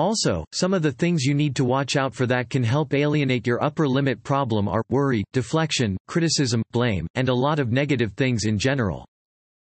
Also, 0.00 0.46
some 0.52 0.72
of 0.72 0.80
the 0.80 0.92
things 0.92 1.26
you 1.26 1.34
need 1.34 1.54
to 1.54 1.62
watch 1.62 1.94
out 1.94 2.14
for 2.14 2.24
that 2.24 2.48
can 2.48 2.64
help 2.64 2.94
alienate 2.94 3.46
your 3.46 3.62
upper 3.62 3.86
limit 3.86 4.22
problem 4.22 4.66
are, 4.66 4.82
worry, 4.88 5.22
deflection, 5.34 5.94
criticism, 6.08 6.62
blame, 6.72 7.06
and 7.16 7.28
a 7.28 7.34
lot 7.34 7.58
of 7.58 7.70
negative 7.70 8.14
things 8.14 8.46
in 8.46 8.58
general. 8.58 9.06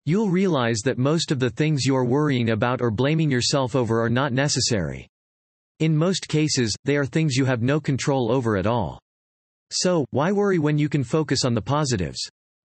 You'll 0.06 0.30
realize 0.30 0.80
that 0.84 0.98
most 0.98 1.32
of 1.32 1.40
the 1.40 1.50
things 1.50 1.86
you 1.86 1.96
are 1.96 2.04
worrying 2.04 2.50
about 2.50 2.82
or 2.82 2.92
blaming 2.92 3.32
yourself 3.32 3.74
over 3.74 4.04
are 4.04 4.10
not 4.10 4.34
necessary. 4.34 5.08
In 5.80 5.96
most 5.96 6.28
cases, 6.28 6.76
they 6.84 6.98
are 6.98 7.06
things 7.06 7.38
you 7.38 7.46
have 7.46 7.62
no 7.62 7.80
control 7.80 8.30
over 8.30 8.58
at 8.58 8.68
all. 8.68 9.00
So, 9.72 10.06
why 10.10 10.34
worry 10.34 10.60
when 10.60 10.78
you 10.78 10.90
can 10.90 11.06
focus 11.06 11.46
on 11.46 11.54
the 11.54 11.62
positives? 11.62 12.20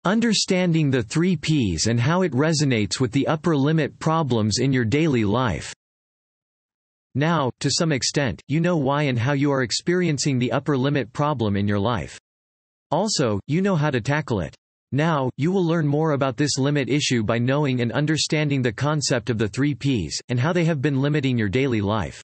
Understanding 0.05 0.89
the 0.89 1.03
three 1.03 1.35
Ps 1.35 1.85
and 1.85 1.99
how 1.99 2.23
it 2.23 2.31
resonates 2.31 2.99
with 2.99 3.11
the 3.11 3.27
upper 3.27 3.55
limit 3.55 3.99
problems 3.99 4.57
in 4.57 4.73
your 4.73 4.85
daily 4.85 5.23
life. 5.23 5.71
Now, 7.15 7.51
to 7.59 7.69
some 7.69 7.91
extent, 7.91 8.41
you 8.47 8.59
know 8.59 8.77
why 8.77 9.03
and 9.03 9.19
how 9.19 9.33
you 9.33 9.51
are 9.51 9.61
experiencing 9.61 10.39
the 10.39 10.51
upper 10.51 10.75
limit 10.75 11.13
problem 11.13 11.55
in 11.55 11.67
your 11.67 11.79
life. 11.79 12.19
Also, 12.89 13.39
you 13.47 13.61
know 13.61 13.75
how 13.75 13.91
to 13.91 14.01
tackle 14.01 14.39
it. 14.39 14.55
Now, 14.91 15.29
you 15.37 15.51
will 15.51 15.65
learn 15.65 15.87
more 15.87 16.11
about 16.11 16.37
this 16.37 16.57
limit 16.57 16.89
issue 16.89 17.23
by 17.23 17.37
knowing 17.37 17.81
and 17.81 17.91
understanding 17.91 18.61
the 18.61 18.71
concept 18.71 19.29
of 19.29 19.37
the 19.37 19.47
three 19.47 19.75
Ps, 19.75 20.19
and 20.29 20.39
how 20.39 20.53
they 20.53 20.65
have 20.65 20.81
been 20.81 21.01
limiting 21.01 21.37
your 21.37 21.49
daily 21.49 21.81
life. 21.81 22.23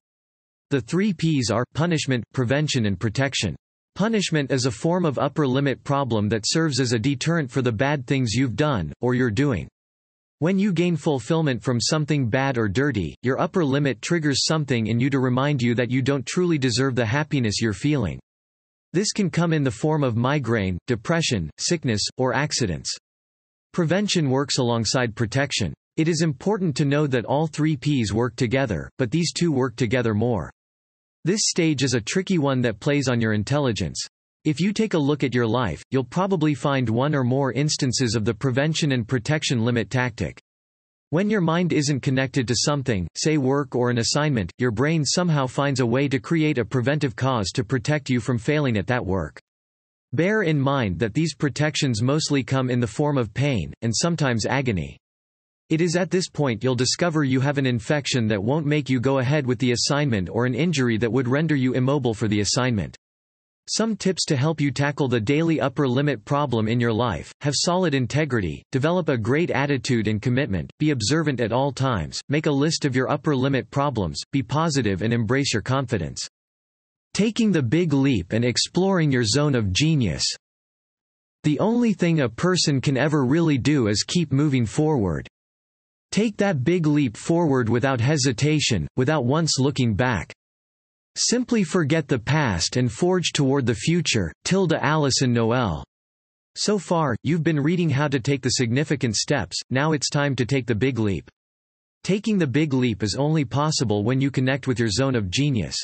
The 0.69 0.81
three 0.81 1.13
Ps 1.13 1.49
are, 1.51 1.65
punishment, 1.73 2.23
prevention 2.33 2.85
and 2.85 2.99
protection. 2.99 3.55
Punishment 3.95 4.51
is 4.51 4.65
a 4.65 4.71
form 4.71 5.05
of 5.05 5.19
upper 5.19 5.47
limit 5.47 5.83
problem 5.83 6.29
that 6.29 6.45
serves 6.47 6.79
as 6.79 6.93
a 6.93 6.99
deterrent 6.99 7.49
for 7.49 7.61
the 7.61 7.71
bad 7.71 8.07
things 8.07 8.33
you've 8.33 8.55
done, 8.55 8.93
or 9.01 9.13
you're 9.13 9.31
doing. 9.31 9.67
When 10.41 10.57
you 10.57 10.71
gain 10.71 10.95
fulfillment 10.95 11.61
from 11.61 11.81
something 11.81 12.29
bad 12.29 12.57
or 12.57 12.69
dirty, 12.69 13.13
your 13.23 13.41
upper 13.41 13.65
limit 13.65 14.01
triggers 14.01 14.45
something 14.45 14.87
in 14.87 14.97
you 14.97 15.09
to 15.09 15.19
remind 15.19 15.61
you 15.61 15.75
that 15.75 15.91
you 15.91 16.01
don't 16.01 16.25
truly 16.25 16.57
deserve 16.57 16.95
the 16.95 17.05
happiness 17.05 17.59
you're 17.59 17.73
feeling. 17.73 18.21
This 18.93 19.11
can 19.11 19.29
come 19.29 19.51
in 19.51 19.65
the 19.65 19.69
form 19.69 20.01
of 20.01 20.15
migraine, 20.15 20.77
depression, 20.87 21.49
sickness, 21.57 22.01
or 22.15 22.33
accidents. 22.33 22.89
Prevention 23.73 24.29
works 24.29 24.59
alongside 24.59 25.13
protection. 25.13 25.73
It 25.97 26.07
is 26.07 26.21
important 26.21 26.73
to 26.77 26.85
know 26.85 27.05
that 27.05 27.25
all 27.25 27.47
three 27.47 27.75
Ps 27.75 28.13
work 28.13 28.37
together, 28.37 28.89
but 28.97 29.11
these 29.11 29.33
two 29.33 29.51
work 29.51 29.75
together 29.75 30.13
more. 30.13 30.49
This 31.25 31.41
stage 31.43 31.83
is 31.83 31.95
a 31.95 32.01
tricky 32.01 32.37
one 32.37 32.61
that 32.61 32.79
plays 32.79 33.09
on 33.09 33.19
your 33.19 33.33
intelligence. 33.33 34.07
If 34.45 34.61
you 34.61 34.71
take 34.71 34.93
a 34.93 34.97
look 34.97 35.25
at 35.25 35.35
your 35.35 35.45
life, 35.45 35.83
you'll 35.91 36.05
probably 36.05 36.53
find 36.53 36.87
one 36.87 37.13
or 37.13 37.25
more 37.25 37.51
instances 37.51 38.15
of 38.15 38.23
the 38.23 38.33
prevention 38.33 38.93
and 38.93 39.05
protection 39.05 39.65
limit 39.65 39.89
tactic. 39.89 40.39
When 41.09 41.29
your 41.29 41.41
mind 41.41 41.73
isn't 41.73 41.99
connected 41.99 42.47
to 42.47 42.55
something, 42.55 43.05
say 43.17 43.37
work 43.37 43.75
or 43.75 43.89
an 43.89 43.97
assignment, 43.97 44.53
your 44.57 44.71
brain 44.71 45.03
somehow 45.03 45.45
finds 45.45 45.81
a 45.81 45.85
way 45.85 46.07
to 46.07 46.19
create 46.19 46.57
a 46.57 46.63
preventive 46.63 47.17
cause 47.17 47.49
to 47.49 47.65
protect 47.65 48.09
you 48.09 48.21
from 48.21 48.37
failing 48.37 48.77
at 48.77 48.87
that 48.87 49.05
work. 49.05 49.41
Bear 50.13 50.43
in 50.43 50.57
mind 50.57 50.99
that 50.99 51.13
these 51.13 51.35
protections 51.35 52.01
mostly 52.01 52.41
come 52.41 52.69
in 52.69 52.79
the 52.79 52.87
form 52.87 53.17
of 53.17 53.33
pain, 53.33 53.73
and 53.81 53.93
sometimes 53.93 54.45
agony. 54.45 54.97
It 55.69 55.81
is 55.81 55.97
at 55.97 56.11
this 56.11 56.29
point 56.29 56.63
you'll 56.63 56.75
discover 56.75 57.25
you 57.25 57.41
have 57.41 57.57
an 57.57 57.65
infection 57.65 58.25
that 58.27 58.41
won't 58.41 58.65
make 58.65 58.89
you 58.89 59.01
go 59.01 59.19
ahead 59.19 59.45
with 59.45 59.59
the 59.59 59.73
assignment 59.73 60.29
or 60.29 60.45
an 60.45 60.55
injury 60.55 60.97
that 60.97 61.11
would 61.11 61.27
render 61.27 61.57
you 61.57 61.73
immobile 61.73 62.13
for 62.13 62.29
the 62.29 62.39
assignment. 62.39 62.95
Some 63.71 63.95
tips 63.95 64.25
to 64.25 64.35
help 64.35 64.59
you 64.59 64.71
tackle 64.71 65.07
the 65.07 65.19
daily 65.19 65.61
upper 65.61 65.87
limit 65.87 66.25
problem 66.25 66.67
in 66.67 66.79
your 66.79 66.91
life, 66.91 67.31
have 67.41 67.53
solid 67.55 67.93
integrity, 67.93 68.63
develop 68.71 69.09
a 69.09 69.17
great 69.17 69.51
attitude 69.51 70.07
and 70.07 70.19
commitment, 70.19 70.71
be 70.79 70.89
observant 70.89 71.39
at 71.39 71.51
all 71.51 71.71
times, 71.71 72.19
make 72.29 72.47
a 72.47 72.51
list 72.51 72.83
of 72.83 72.95
your 72.95 73.11
upper 73.11 73.35
limit 73.35 73.69
problems, 73.69 74.23
be 74.31 74.41
positive 74.41 75.03
and 75.03 75.13
embrace 75.13 75.53
your 75.53 75.61
confidence. 75.61 76.27
Taking 77.13 77.51
the 77.51 77.61
big 77.61 77.93
leap 77.93 78.33
and 78.33 78.43
exploring 78.43 79.11
your 79.11 79.23
zone 79.23 79.53
of 79.53 79.71
genius. 79.71 80.25
The 81.43 81.59
only 81.59 81.93
thing 81.93 82.21
a 82.21 82.29
person 82.29 82.81
can 82.81 82.97
ever 82.97 83.23
really 83.23 83.59
do 83.59 83.87
is 83.87 84.01
keep 84.01 84.31
moving 84.31 84.65
forward. 84.65 85.27
Take 86.11 86.37
that 86.37 86.63
big 86.63 86.87
leap 86.87 87.15
forward 87.15 87.69
without 87.69 88.01
hesitation, 88.01 88.87
without 88.97 89.25
once 89.25 89.59
looking 89.59 89.93
back. 89.93 90.33
Simply 91.21 91.65
forget 91.65 92.07
the 92.07 92.17
past 92.17 92.77
and 92.77 92.89
forge 92.89 93.33
toward 93.33 93.65
the 93.65 93.75
future. 93.75 94.31
Tilda 94.45 94.79
Alyson 94.81 95.35
Noël. 95.35 95.83
So 96.55 96.79
far, 96.79 97.13
you've 97.23 97.43
been 97.43 97.59
reading 97.59 97.89
how 97.89 98.07
to 98.07 98.21
take 98.21 98.41
the 98.41 98.51
significant 98.51 99.17
steps, 99.17 99.59
now 99.69 99.91
it's 99.91 100.09
time 100.09 100.33
to 100.37 100.45
take 100.45 100.65
the 100.65 100.75
big 100.75 100.97
leap. 100.97 101.29
Taking 102.05 102.37
the 102.37 102.47
big 102.47 102.71
leap 102.71 103.03
is 103.03 103.17
only 103.17 103.43
possible 103.43 104.05
when 104.05 104.21
you 104.21 104.31
connect 104.31 104.65
with 104.65 104.79
your 104.79 104.87
zone 104.87 105.13
of 105.13 105.29
genius. 105.29 105.75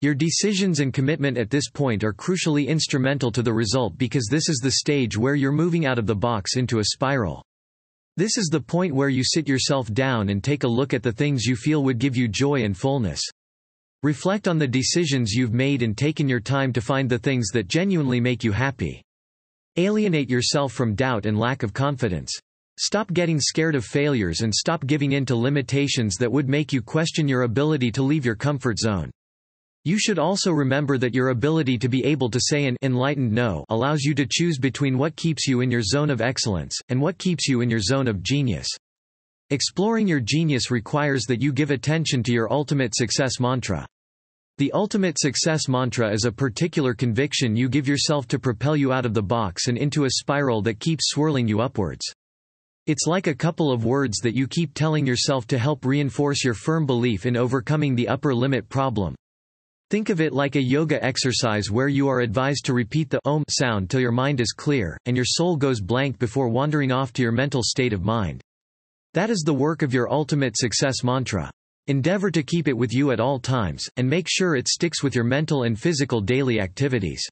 Your 0.00 0.14
decisions 0.14 0.78
and 0.78 0.94
commitment 0.94 1.38
at 1.38 1.50
this 1.50 1.68
point 1.68 2.04
are 2.04 2.14
crucially 2.14 2.68
instrumental 2.68 3.32
to 3.32 3.42
the 3.42 3.52
result 3.52 3.98
because 3.98 4.28
this 4.30 4.48
is 4.48 4.60
the 4.62 4.70
stage 4.70 5.18
where 5.18 5.34
you're 5.34 5.50
moving 5.50 5.86
out 5.86 5.98
of 5.98 6.06
the 6.06 6.14
box 6.14 6.54
into 6.54 6.78
a 6.78 6.84
spiral. 6.84 7.44
This 8.16 8.38
is 8.38 8.46
the 8.46 8.60
point 8.60 8.94
where 8.94 9.08
you 9.08 9.24
sit 9.24 9.48
yourself 9.48 9.92
down 9.92 10.28
and 10.28 10.44
take 10.44 10.62
a 10.62 10.68
look 10.68 10.94
at 10.94 11.02
the 11.02 11.10
things 11.10 11.46
you 11.46 11.56
feel 11.56 11.82
would 11.82 11.98
give 11.98 12.16
you 12.16 12.28
joy 12.28 12.62
and 12.62 12.78
fullness. 12.78 13.20
Reflect 14.04 14.48
on 14.48 14.58
the 14.58 14.66
decisions 14.66 15.32
you've 15.32 15.52
made 15.52 15.80
and 15.80 15.96
taken 15.96 16.28
your 16.28 16.40
time 16.40 16.72
to 16.72 16.80
find 16.80 17.08
the 17.08 17.20
things 17.20 17.50
that 17.52 17.68
genuinely 17.68 18.18
make 18.18 18.42
you 18.42 18.50
happy. 18.50 19.00
Alienate 19.76 20.28
yourself 20.28 20.72
from 20.72 20.96
doubt 20.96 21.24
and 21.24 21.38
lack 21.38 21.62
of 21.62 21.72
confidence. 21.72 22.36
Stop 22.80 23.12
getting 23.12 23.38
scared 23.38 23.76
of 23.76 23.84
failures 23.84 24.40
and 24.40 24.52
stop 24.52 24.84
giving 24.86 25.12
in 25.12 25.24
to 25.26 25.36
limitations 25.36 26.16
that 26.16 26.32
would 26.32 26.48
make 26.48 26.72
you 26.72 26.82
question 26.82 27.28
your 27.28 27.42
ability 27.42 27.92
to 27.92 28.02
leave 28.02 28.26
your 28.26 28.34
comfort 28.34 28.80
zone. 28.80 29.08
You 29.84 30.00
should 30.00 30.18
also 30.18 30.50
remember 30.50 30.98
that 30.98 31.14
your 31.14 31.28
ability 31.28 31.78
to 31.78 31.88
be 31.88 32.04
able 32.04 32.28
to 32.30 32.40
say 32.40 32.66
an 32.66 32.76
enlightened 32.82 33.30
no 33.30 33.64
allows 33.68 34.02
you 34.02 34.16
to 34.16 34.26
choose 34.28 34.58
between 34.58 34.98
what 34.98 35.14
keeps 35.14 35.46
you 35.46 35.60
in 35.60 35.70
your 35.70 35.82
zone 35.82 36.10
of 36.10 36.20
excellence, 36.20 36.76
and 36.88 37.00
what 37.00 37.18
keeps 37.18 37.46
you 37.46 37.60
in 37.60 37.70
your 37.70 37.80
zone 37.80 38.08
of 38.08 38.20
genius. 38.20 38.68
Exploring 39.50 40.08
your 40.08 40.20
genius 40.20 40.70
requires 40.70 41.24
that 41.24 41.40
you 41.40 41.52
give 41.52 41.70
attention 41.70 42.22
to 42.24 42.32
your 42.32 42.52
ultimate 42.52 42.96
success 42.96 43.38
mantra. 43.38 43.86
The 44.62 44.70
ultimate 44.74 45.18
success 45.18 45.66
mantra 45.66 46.12
is 46.12 46.24
a 46.24 46.30
particular 46.30 46.94
conviction 46.94 47.56
you 47.56 47.68
give 47.68 47.88
yourself 47.88 48.28
to 48.28 48.38
propel 48.38 48.76
you 48.76 48.92
out 48.92 49.04
of 49.04 49.12
the 49.12 49.20
box 49.20 49.66
and 49.66 49.76
into 49.76 50.04
a 50.04 50.10
spiral 50.20 50.62
that 50.62 50.78
keeps 50.78 51.08
swirling 51.08 51.48
you 51.48 51.60
upwards. 51.60 52.04
It's 52.86 53.08
like 53.08 53.26
a 53.26 53.34
couple 53.34 53.72
of 53.72 53.84
words 53.84 54.18
that 54.18 54.36
you 54.36 54.46
keep 54.46 54.72
telling 54.72 55.04
yourself 55.04 55.48
to 55.48 55.58
help 55.58 55.84
reinforce 55.84 56.44
your 56.44 56.54
firm 56.54 56.86
belief 56.86 57.26
in 57.26 57.36
overcoming 57.36 57.96
the 57.96 58.06
upper 58.06 58.32
limit 58.32 58.68
problem. 58.68 59.16
Think 59.90 60.10
of 60.10 60.20
it 60.20 60.32
like 60.32 60.54
a 60.54 60.62
yoga 60.62 61.04
exercise 61.04 61.68
where 61.68 61.88
you 61.88 62.06
are 62.06 62.20
advised 62.20 62.64
to 62.66 62.72
repeat 62.72 63.10
the 63.10 63.18
om 63.24 63.42
sound 63.50 63.90
till 63.90 63.98
your 63.98 64.12
mind 64.12 64.40
is 64.40 64.52
clear, 64.52 64.96
and 65.06 65.16
your 65.16 65.26
soul 65.26 65.56
goes 65.56 65.80
blank 65.80 66.20
before 66.20 66.48
wandering 66.48 66.92
off 66.92 67.12
to 67.14 67.22
your 67.22 67.32
mental 67.32 67.64
state 67.64 67.92
of 67.92 68.04
mind. 68.04 68.40
That 69.14 69.28
is 69.28 69.42
the 69.44 69.52
work 69.52 69.82
of 69.82 69.92
your 69.92 70.08
ultimate 70.08 70.56
success 70.56 71.02
mantra. 71.02 71.50
Endeavor 71.88 72.30
to 72.30 72.44
keep 72.44 72.68
it 72.68 72.76
with 72.76 72.94
you 72.94 73.10
at 73.10 73.18
all 73.18 73.40
times, 73.40 73.88
and 73.96 74.08
make 74.08 74.28
sure 74.30 74.54
it 74.54 74.68
sticks 74.68 75.02
with 75.02 75.16
your 75.16 75.24
mental 75.24 75.64
and 75.64 75.76
physical 75.76 76.20
daily 76.20 76.60
activities. 76.60 77.26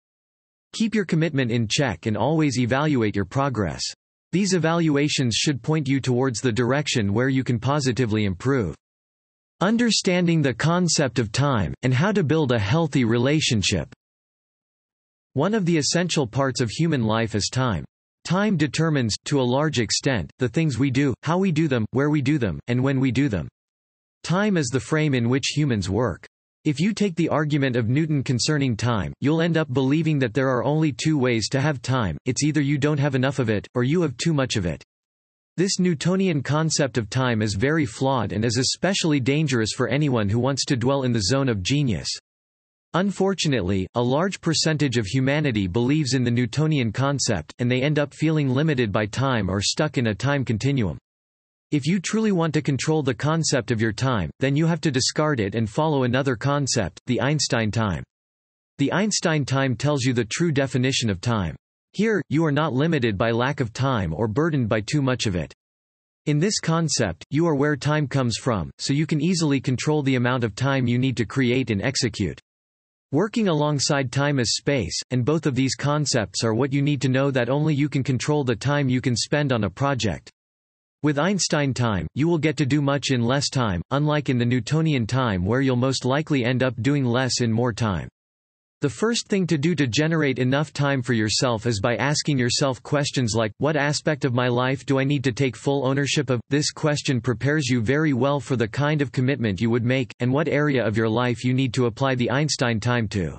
Keep 0.72 0.92
your 0.92 1.04
commitment 1.04 1.52
in 1.52 1.68
check 1.68 2.06
and 2.06 2.16
always 2.16 2.58
evaluate 2.58 3.14
your 3.14 3.24
progress. 3.24 3.82
These 4.32 4.54
evaluations 4.54 5.36
should 5.36 5.62
point 5.62 5.86
you 5.86 6.00
towards 6.00 6.40
the 6.40 6.50
direction 6.50 7.12
where 7.12 7.28
you 7.28 7.44
can 7.44 7.60
positively 7.60 8.24
improve. 8.24 8.74
Understanding 9.60 10.42
the 10.42 10.54
concept 10.54 11.20
of 11.20 11.30
time, 11.30 11.72
and 11.82 11.94
how 11.94 12.10
to 12.10 12.24
build 12.24 12.50
a 12.50 12.58
healthy 12.58 13.04
relationship. 13.04 13.88
One 15.34 15.54
of 15.54 15.64
the 15.64 15.78
essential 15.78 16.26
parts 16.26 16.60
of 16.60 16.70
human 16.70 17.04
life 17.04 17.36
is 17.36 17.50
time. 17.50 17.84
Time 18.24 18.56
determines, 18.56 19.14
to 19.26 19.40
a 19.40 19.42
large 19.42 19.78
extent, 19.78 20.28
the 20.40 20.48
things 20.48 20.76
we 20.76 20.90
do, 20.90 21.14
how 21.22 21.38
we 21.38 21.52
do 21.52 21.68
them, 21.68 21.86
where 21.92 22.10
we 22.10 22.20
do 22.20 22.36
them, 22.36 22.58
and 22.66 22.82
when 22.82 22.98
we 22.98 23.12
do 23.12 23.28
them. 23.28 23.48
Time 24.22 24.56
is 24.56 24.68
the 24.68 24.80
frame 24.80 25.14
in 25.14 25.28
which 25.28 25.56
humans 25.56 25.88
work. 25.88 26.26
If 26.64 26.78
you 26.78 26.92
take 26.92 27.16
the 27.16 27.30
argument 27.30 27.74
of 27.74 27.88
Newton 27.88 28.22
concerning 28.22 28.76
time, 28.76 29.14
you'll 29.20 29.40
end 29.40 29.56
up 29.56 29.72
believing 29.72 30.18
that 30.18 30.34
there 30.34 30.50
are 30.50 30.62
only 30.62 30.92
two 30.92 31.16
ways 31.16 31.48
to 31.48 31.60
have 31.60 31.80
time, 31.80 32.18
it's 32.26 32.44
either 32.44 32.60
you 32.60 32.76
don't 32.76 33.00
have 33.00 33.14
enough 33.14 33.38
of 33.38 33.48
it, 33.48 33.66
or 33.74 33.82
you 33.82 34.02
have 34.02 34.16
too 34.18 34.34
much 34.34 34.56
of 34.56 34.66
it. 34.66 34.84
This 35.56 35.78
Newtonian 35.78 36.42
concept 36.42 36.98
of 36.98 37.08
time 37.08 37.40
is 37.40 37.54
very 37.54 37.86
flawed 37.86 38.32
and 38.32 38.44
is 38.44 38.58
especially 38.58 39.20
dangerous 39.20 39.72
for 39.74 39.88
anyone 39.88 40.28
who 40.28 40.38
wants 40.38 40.64
to 40.66 40.76
dwell 40.76 41.04
in 41.04 41.12
the 41.12 41.22
zone 41.22 41.48
of 41.48 41.62
genius. 41.62 42.08
Unfortunately, 42.92 43.86
a 43.94 44.02
large 44.02 44.40
percentage 44.40 44.98
of 44.98 45.06
humanity 45.06 45.66
believes 45.66 46.14
in 46.14 46.24
the 46.24 46.30
Newtonian 46.30 46.92
concept, 46.92 47.54
and 47.58 47.70
they 47.70 47.82
end 47.82 47.98
up 47.98 48.12
feeling 48.12 48.50
limited 48.50 48.92
by 48.92 49.06
time 49.06 49.48
or 49.48 49.60
stuck 49.60 49.96
in 49.96 50.08
a 50.08 50.14
time 50.14 50.44
continuum. 50.44 50.98
If 51.72 51.86
you 51.86 52.00
truly 52.00 52.32
want 52.32 52.52
to 52.54 52.62
control 52.62 53.00
the 53.00 53.14
concept 53.14 53.70
of 53.70 53.80
your 53.80 53.92
time, 53.92 54.28
then 54.40 54.56
you 54.56 54.66
have 54.66 54.80
to 54.80 54.90
discard 54.90 55.38
it 55.38 55.54
and 55.54 55.70
follow 55.70 56.02
another 56.02 56.34
concept, 56.34 57.00
the 57.06 57.20
Einstein 57.20 57.70
time. 57.70 58.02
The 58.78 58.92
Einstein 58.92 59.44
time 59.44 59.76
tells 59.76 60.02
you 60.02 60.12
the 60.12 60.24
true 60.24 60.50
definition 60.50 61.08
of 61.10 61.20
time. 61.20 61.54
Here, 61.92 62.20
you 62.28 62.44
are 62.44 62.50
not 62.50 62.72
limited 62.72 63.16
by 63.16 63.30
lack 63.30 63.60
of 63.60 63.72
time 63.72 64.12
or 64.12 64.26
burdened 64.26 64.68
by 64.68 64.80
too 64.80 65.00
much 65.00 65.26
of 65.26 65.36
it. 65.36 65.54
In 66.26 66.40
this 66.40 66.58
concept, 66.58 67.24
you 67.30 67.46
are 67.46 67.54
where 67.54 67.76
time 67.76 68.08
comes 68.08 68.36
from, 68.36 68.72
so 68.78 68.92
you 68.92 69.06
can 69.06 69.20
easily 69.20 69.60
control 69.60 70.02
the 70.02 70.16
amount 70.16 70.42
of 70.42 70.56
time 70.56 70.88
you 70.88 70.98
need 70.98 71.16
to 71.18 71.24
create 71.24 71.70
and 71.70 71.82
execute. 71.82 72.40
Working 73.12 73.46
alongside 73.46 74.10
time 74.10 74.40
is 74.40 74.56
space, 74.56 75.00
and 75.12 75.24
both 75.24 75.46
of 75.46 75.54
these 75.54 75.76
concepts 75.76 76.42
are 76.42 76.52
what 76.52 76.72
you 76.72 76.82
need 76.82 77.00
to 77.02 77.08
know 77.08 77.30
that 77.30 77.48
only 77.48 77.76
you 77.76 77.88
can 77.88 78.02
control 78.02 78.42
the 78.42 78.56
time 78.56 78.88
you 78.88 79.00
can 79.00 79.14
spend 79.14 79.52
on 79.52 79.62
a 79.62 79.70
project. 79.70 80.32
With 81.02 81.18
Einstein 81.18 81.72
time, 81.72 82.06
you 82.14 82.28
will 82.28 82.36
get 82.36 82.58
to 82.58 82.66
do 82.66 82.82
much 82.82 83.10
in 83.10 83.22
less 83.22 83.48
time, 83.48 83.80
unlike 83.90 84.28
in 84.28 84.36
the 84.36 84.44
Newtonian 84.44 85.06
time 85.06 85.46
where 85.46 85.62
you'll 85.62 85.74
most 85.74 86.04
likely 86.04 86.44
end 86.44 86.62
up 86.62 86.74
doing 86.82 87.06
less 87.06 87.40
in 87.40 87.50
more 87.50 87.72
time. 87.72 88.06
The 88.82 88.90
first 88.90 89.26
thing 89.26 89.46
to 89.46 89.56
do 89.56 89.74
to 89.76 89.86
generate 89.86 90.38
enough 90.38 90.74
time 90.74 91.00
for 91.00 91.14
yourself 91.14 91.64
is 91.64 91.80
by 91.80 91.96
asking 91.96 92.36
yourself 92.36 92.82
questions 92.82 93.32
like, 93.34 93.52
what 93.56 93.76
aspect 93.76 94.26
of 94.26 94.34
my 94.34 94.48
life 94.48 94.84
do 94.84 94.98
I 94.98 95.04
need 95.04 95.24
to 95.24 95.32
take 95.32 95.56
full 95.56 95.86
ownership 95.86 96.28
of? 96.28 96.38
This 96.50 96.70
question 96.70 97.18
prepares 97.18 97.68
you 97.68 97.80
very 97.80 98.12
well 98.12 98.38
for 98.38 98.56
the 98.56 98.68
kind 98.68 99.00
of 99.00 99.10
commitment 99.10 99.58
you 99.58 99.70
would 99.70 99.86
make, 99.86 100.14
and 100.20 100.30
what 100.30 100.48
area 100.48 100.86
of 100.86 100.98
your 100.98 101.08
life 101.08 101.44
you 101.44 101.54
need 101.54 101.72
to 101.74 101.86
apply 101.86 102.14
the 102.14 102.30
Einstein 102.30 102.78
time 102.78 103.08
to. 103.08 103.38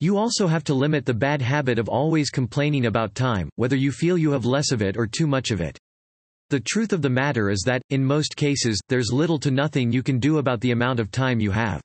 You 0.00 0.16
also 0.16 0.46
have 0.46 0.64
to 0.64 0.74
limit 0.74 1.04
the 1.04 1.12
bad 1.12 1.42
habit 1.42 1.78
of 1.78 1.90
always 1.90 2.30
complaining 2.30 2.86
about 2.86 3.14
time, 3.14 3.50
whether 3.56 3.76
you 3.76 3.92
feel 3.92 4.16
you 4.16 4.30
have 4.30 4.46
less 4.46 4.72
of 4.72 4.80
it 4.80 4.96
or 4.96 5.06
too 5.06 5.26
much 5.26 5.50
of 5.50 5.60
it. 5.60 5.78
The 6.50 6.60
truth 6.60 6.94
of 6.94 7.02
the 7.02 7.10
matter 7.10 7.50
is 7.50 7.62
that, 7.66 7.82
in 7.90 8.02
most 8.02 8.34
cases, 8.34 8.80
there's 8.88 9.12
little 9.12 9.38
to 9.40 9.50
nothing 9.50 9.92
you 9.92 10.02
can 10.02 10.18
do 10.18 10.38
about 10.38 10.62
the 10.62 10.70
amount 10.70 10.98
of 10.98 11.10
time 11.10 11.40
you 11.40 11.50
have. 11.50 11.82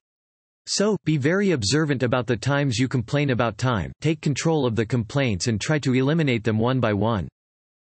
So, 0.67 0.95
be 1.03 1.17
very 1.17 1.51
observant 1.51 2.01
about 2.01 2.27
the 2.27 2.37
times 2.37 2.77
you 2.79 2.87
complain 2.87 3.31
about 3.31 3.57
time, 3.57 3.91
take 3.99 4.21
control 4.21 4.65
of 4.65 4.77
the 4.77 4.85
complaints 4.85 5.47
and 5.47 5.59
try 5.59 5.79
to 5.79 5.93
eliminate 5.93 6.45
them 6.45 6.57
one 6.57 6.79
by 6.79 6.93
one. 6.93 7.27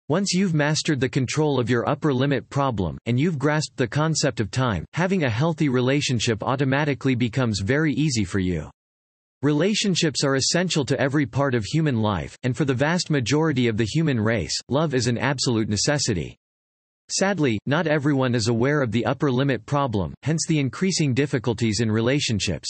Once 0.08 0.32
you've 0.32 0.54
mastered 0.54 1.00
the 1.00 1.08
control 1.08 1.58
of 1.58 1.68
your 1.68 1.88
upper 1.88 2.14
limit 2.14 2.48
problem, 2.50 2.98
and 3.06 3.18
you've 3.18 3.38
grasped 3.38 3.76
the 3.76 3.88
concept 3.88 4.38
of 4.38 4.52
time, 4.52 4.84
having 4.92 5.24
a 5.24 5.30
healthy 5.30 5.68
relationship 5.68 6.40
automatically 6.44 7.16
becomes 7.16 7.58
very 7.58 7.92
easy 7.94 8.24
for 8.24 8.38
you. 8.38 8.70
Relationships 9.42 10.22
are 10.22 10.36
essential 10.36 10.84
to 10.84 11.00
every 11.00 11.26
part 11.26 11.56
of 11.56 11.64
human 11.64 12.00
life, 12.00 12.36
and 12.44 12.56
for 12.56 12.64
the 12.64 12.74
vast 12.74 13.10
majority 13.10 13.66
of 13.66 13.76
the 13.76 13.86
human 13.86 14.20
race, 14.20 14.56
love 14.68 14.94
is 14.94 15.08
an 15.08 15.18
absolute 15.18 15.68
necessity. 15.68 16.36
Sadly, 17.10 17.58
not 17.66 17.86
everyone 17.86 18.34
is 18.34 18.48
aware 18.48 18.82
of 18.82 18.92
the 18.92 19.04
upper 19.04 19.32
limit 19.32 19.66
problem, 19.66 20.14
hence 20.22 20.46
the 20.46 20.58
increasing 20.58 21.12
difficulties 21.12 21.80
in 21.80 21.90
relationships. 21.90 22.68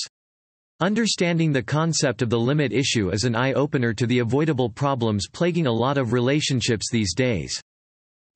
Understanding 0.80 1.52
the 1.52 1.62
concept 1.62 2.23
of 2.23 2.30
the 2.30 2.38
limit 2.38 2.73
issue 2.73 3.11
is 3.11 3.25
an 3.25 3.37
eye-opener 3.37 3.92
to 3.92 4.06
the 4.06 4.20
avoidable 4.20 4.70
problems 4.70 5.28
plaguing 5.30 5.66
a 5.66 5.73
lot 5.73 5.99
of 5.99 6.14
relationships 6.14 6.88
these 6.90 7.14
days. 7.14 7.61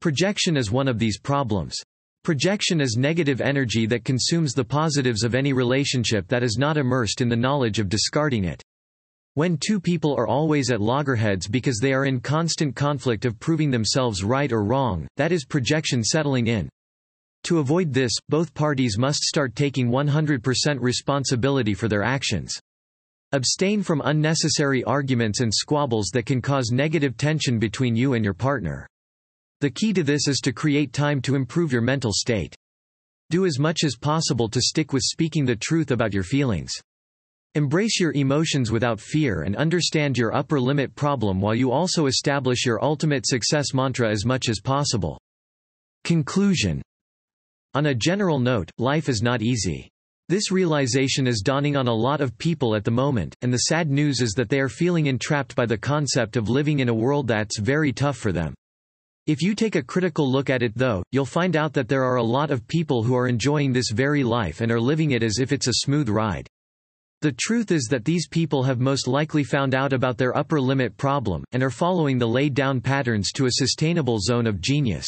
Projection 0.02 0.58
is 0.58 0.70
one 0.70 0.88
of 0.88 0.99
these 0.99 1.18
problems. 1.18 1.75
Projection 2.23 2.82
is 2.82 2.96
negative 2.99 3.40
energy 3.40 3.87
that 3.87 4.04
consumes 4.04 4.52
the 4.52 4.64
positives 4.64 5.25
of 5.25 5.34
any 5.34 5.54
relationship 5.54 6.28
that 6.28 6.42
is 6.42 6.58
not 6.58 6.76
immersed 6.76 7.23
in 7.23 7.30
the 7.30 7.37
knowledge 7.37 7.78
of 7.78 7.88
discarding 7.88 8.44
it. 8.44 8.62
When 9.36 9.58
two 9.58 9.80
people 9.80 10.14
are 10.14 10.28
always 10.28 10.70
at 10.70 10.80
loggerheads 10.80 11.49
because 11.49 11.80
they 11.80 11.92
are 11.92 12.04
in 12.04 12.20
constant 12.20 12.76
conflict 12.76 13.25
of 13.25 13.40
proving 13.40 13.68
themselves 13.68 14.23
right 14.23 14.52
or 14.52 14.62
wrong, 14.62 15.08
that 15.16 15.32
is 15.32 15.44
projection 15.44 16.04
settling 16.04 16.47
in. 16.47 16.68
To 17.44 17.58
avoid 17.58 17.92
this, 17.92 18.12
both 18.28 18.54
parties 18.54 18.97
must 18.97 19.25
start 19.25 19.56
taking 19.56 19.90
100% 19.90 20.80
responsibility 20.80 21.75
for 21.75 21.88
their 21.88 22.04
actions. 22.04 22.56
Abstain 23.32 23.82
from 23.82 24.02
unnecessary 24.04 24.84
arguments 24.84 25.40
and 25.40 25.52
squabbles 25.52 26.10
that 26.12 26.26
can 26.26 26.40
cause 26.40 26.70
negative 26.70 27.16
tension 27.16 27.58
between 27.58 27.97
you 27.97 28.14
and 28.14 28.25
your 28.25 28.34
partner. 28.34 28.88
The 29.60 29.70
key 29.70 29.92
to 29.94 30.04
this 30.04 30.28
is 30.28 30.38
to 30.44 30.52
create 30.52 30.92
time 30.92 31.20
to 31.23 31.34
improve 31.34 31.73
your 31.73 31.82
mental 31.82 32.12
state. 32.12 32.54
Do 33.30 33.47
as 33.47 33.58
much 33.58 33.82
as 33.82 33.97
possible 33.97 34.49
to 34.49 34.60
stick 34.60 34.92
with 34.92 35.02
speaking 35.02 35.44
the 35.44 35.56
truth 35.56 35.90
about 35.90 36.14
your 36.14 36.23
feelings. 36.23 36.73
Embrace 37.56 38.00
your 38.00 38.10
emotions 38.14 38.73
without 38.73 38.99
fear 38.99 39.43
and 39.43 39.54
understand 39.54 40.19
your 40.19 40.34
upper 40.34 40.58
limit 40.58 40.93
problem 40.97 41.40
while 41.40 41.54
you 41.54 41.71
also 41.71 42.06
establish 42.06 42.67
your 42.67 42.82
ultimate 42.82 43.25
success 43.25 43.73
mantra 43.73 44.10
as 44.10 44.26
much 44.26 44.49
as 44.49 44.58
possible. 44.58 45.21
Conclusion 46.02 46.82
On 47.75 47.86
a 47.86 47.95
general 47.95 48.40
note, 48.40 48.73
life 48.78 49.08
is 49.08 49.23
not 49.23 49.40
easy. 49.40 49.88
This 50.28 50.50
realization 50.50 51.28
is 51.28 51.43
dawning 51.43 51.76
on 51.76 51.86
a 51.86 51.95
lot 51.95 52.21
of 52.21 52.36
people 52.38 52.75
at 52.75 52.82
the 52.82 52.90
moment, 52.90 53.36
and 53.43 53.52
the 53.52 53.69
sad 53.69 53.88
news 53.88 54.21
is 54.21 54.32
that 54.32 54.49
they 54.49 54.58
are 54.58 54.69
feeling 54.69 55.06
entrapped 55.06 55.54
by 55.54 55.64
the 55.64 55.78
concept 55.78 56.36
of 56.36 56.49
living 56.49 56.80
in 56.80 56.88
a 56.88 56.95
world 56.95 57.28
that's 57.28 57.60
very 57.60 57.93
tough 57.93 58.17
for 58.17 58.32
them. 58.32 58.52
If 59.28 59.43
you 59.43 59.54
take 59.54 59.76
a 59.76 59.82
critical 59.82 60.28
look 60.28 60.50
at 60.50 60.64
it 60.64 60.73
though, 60.75 61.04
you'll 61.12 61.25
find 61.25 61.54
out 61.54 61.73
that 61.75 61.88
there 61.88 62.02
are 62.02 62.17
a 62.17 62.23
lot 62.23 62.50
of 62.50 62.67
people 62.67 63.04
who 63.04 63.14
are 63.14 63.28
enjoying 63.28 63.73
this 63.73 63.90
very 63.93 64.25
life 64.25 64.60
and 64.60 64.73
are 64.73 64.80
living 64.80 65.12
it 65.12 65.23
as 65.23 65.38
if 65.38 65.52
it's 65.52 65.69
a 65.69 65.84
smooth 65.84 66.08
ride. 66.08 66.49
The 67.25 67.32
truth 67.32 67.71
is 67.71 67.84
that 67.84 68.04
these 68.04 68.28
people 68.28 68.63
have 68.65 68.80
most 68.80 69.08
likely 69.08 69.45
found 69.45 69.75
out 69.75 69.95
about 69.95 70.19
their 70.19 70.37
upper 70.37 70.60
limit 70.60 70.95
problem, 70.99 71.43
and 71.52 71.63
are 71.63 71.71
following 71.71 72.19
the 72.19 72.28
laid 72.28 72.52
down 72.52 72.82
patterns 72.82 73.32
to 73.32 73.47
a 73.47 73.52
sustainable 73.52 74.19
zone 74.19 74.47
of 74.47 74.60
genius. 74.60 75.06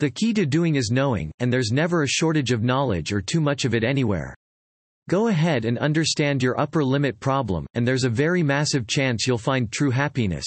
The 0.00 0.10
key 0.10 0.34
to 0.34 0.44
doing 0.44 0.74
is 0.74 0.90
knowing, 0.90 1.32
and 1.38 1.50
there's 1.50 1.72
never 1.72 2.02
a 2.02 2.06
shortage 2.06 2.52
of 2.52 2.62
knowledge 2.62 3.14
or 3.14 3.22
too 3.22 3.40
much 3.40 3.64
of 3.64 3.74
it 3.74 3.82
anywhere. 3.82 4.34
Go 5.08 5.28
ahead 5.28 5.64
and 5.64 5.78
understand 5.78 6.42
your 6.42 6.60
upper 6.60 6.84
limit 6.84 7.18
problem, 7.18 7.66
and 7.72 7.88
there's 7.88 8.04
a 8.04 8.10
very 8.10 8.42
massive 8.42 8.86
chance 8.86 9.26
you'll 9.26 9.38
find 9.38 9.72
true 9.72 9.90
happiness. 9.90 10.44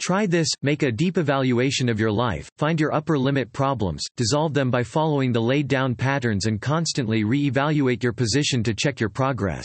Try 0.00 0.26
this, 0.26 0.48
make 0.62 0.82
a 0.82 0.90
deep 0.90 1.16
evaluation 1.16 1.88
of 1.88 2.00
your 2.00 2.10
life, 2.10 2.50
find 2.58 2.80
your 2.80 2.92
upper 2.92 3.16
limit 3.16 3.52
problems, 3.52 4.02
dissolve 4.16 4.52
them 4.52 4.68
by 4.68 4.82
following 4.82 5.30
the 5.30 5.40
laid 5.40 5.68
down 5.68 5.94
patterns 5.94 6.46
and 6.46 6.60
constantly 6.60 7.22
re-evaluate 7.22 8.02
your 8.02 8.12
position 8.12 8.64
to 8.64 8.74
check 8.74 8.98
your 8.98 9.08
progress. 9.08 9.64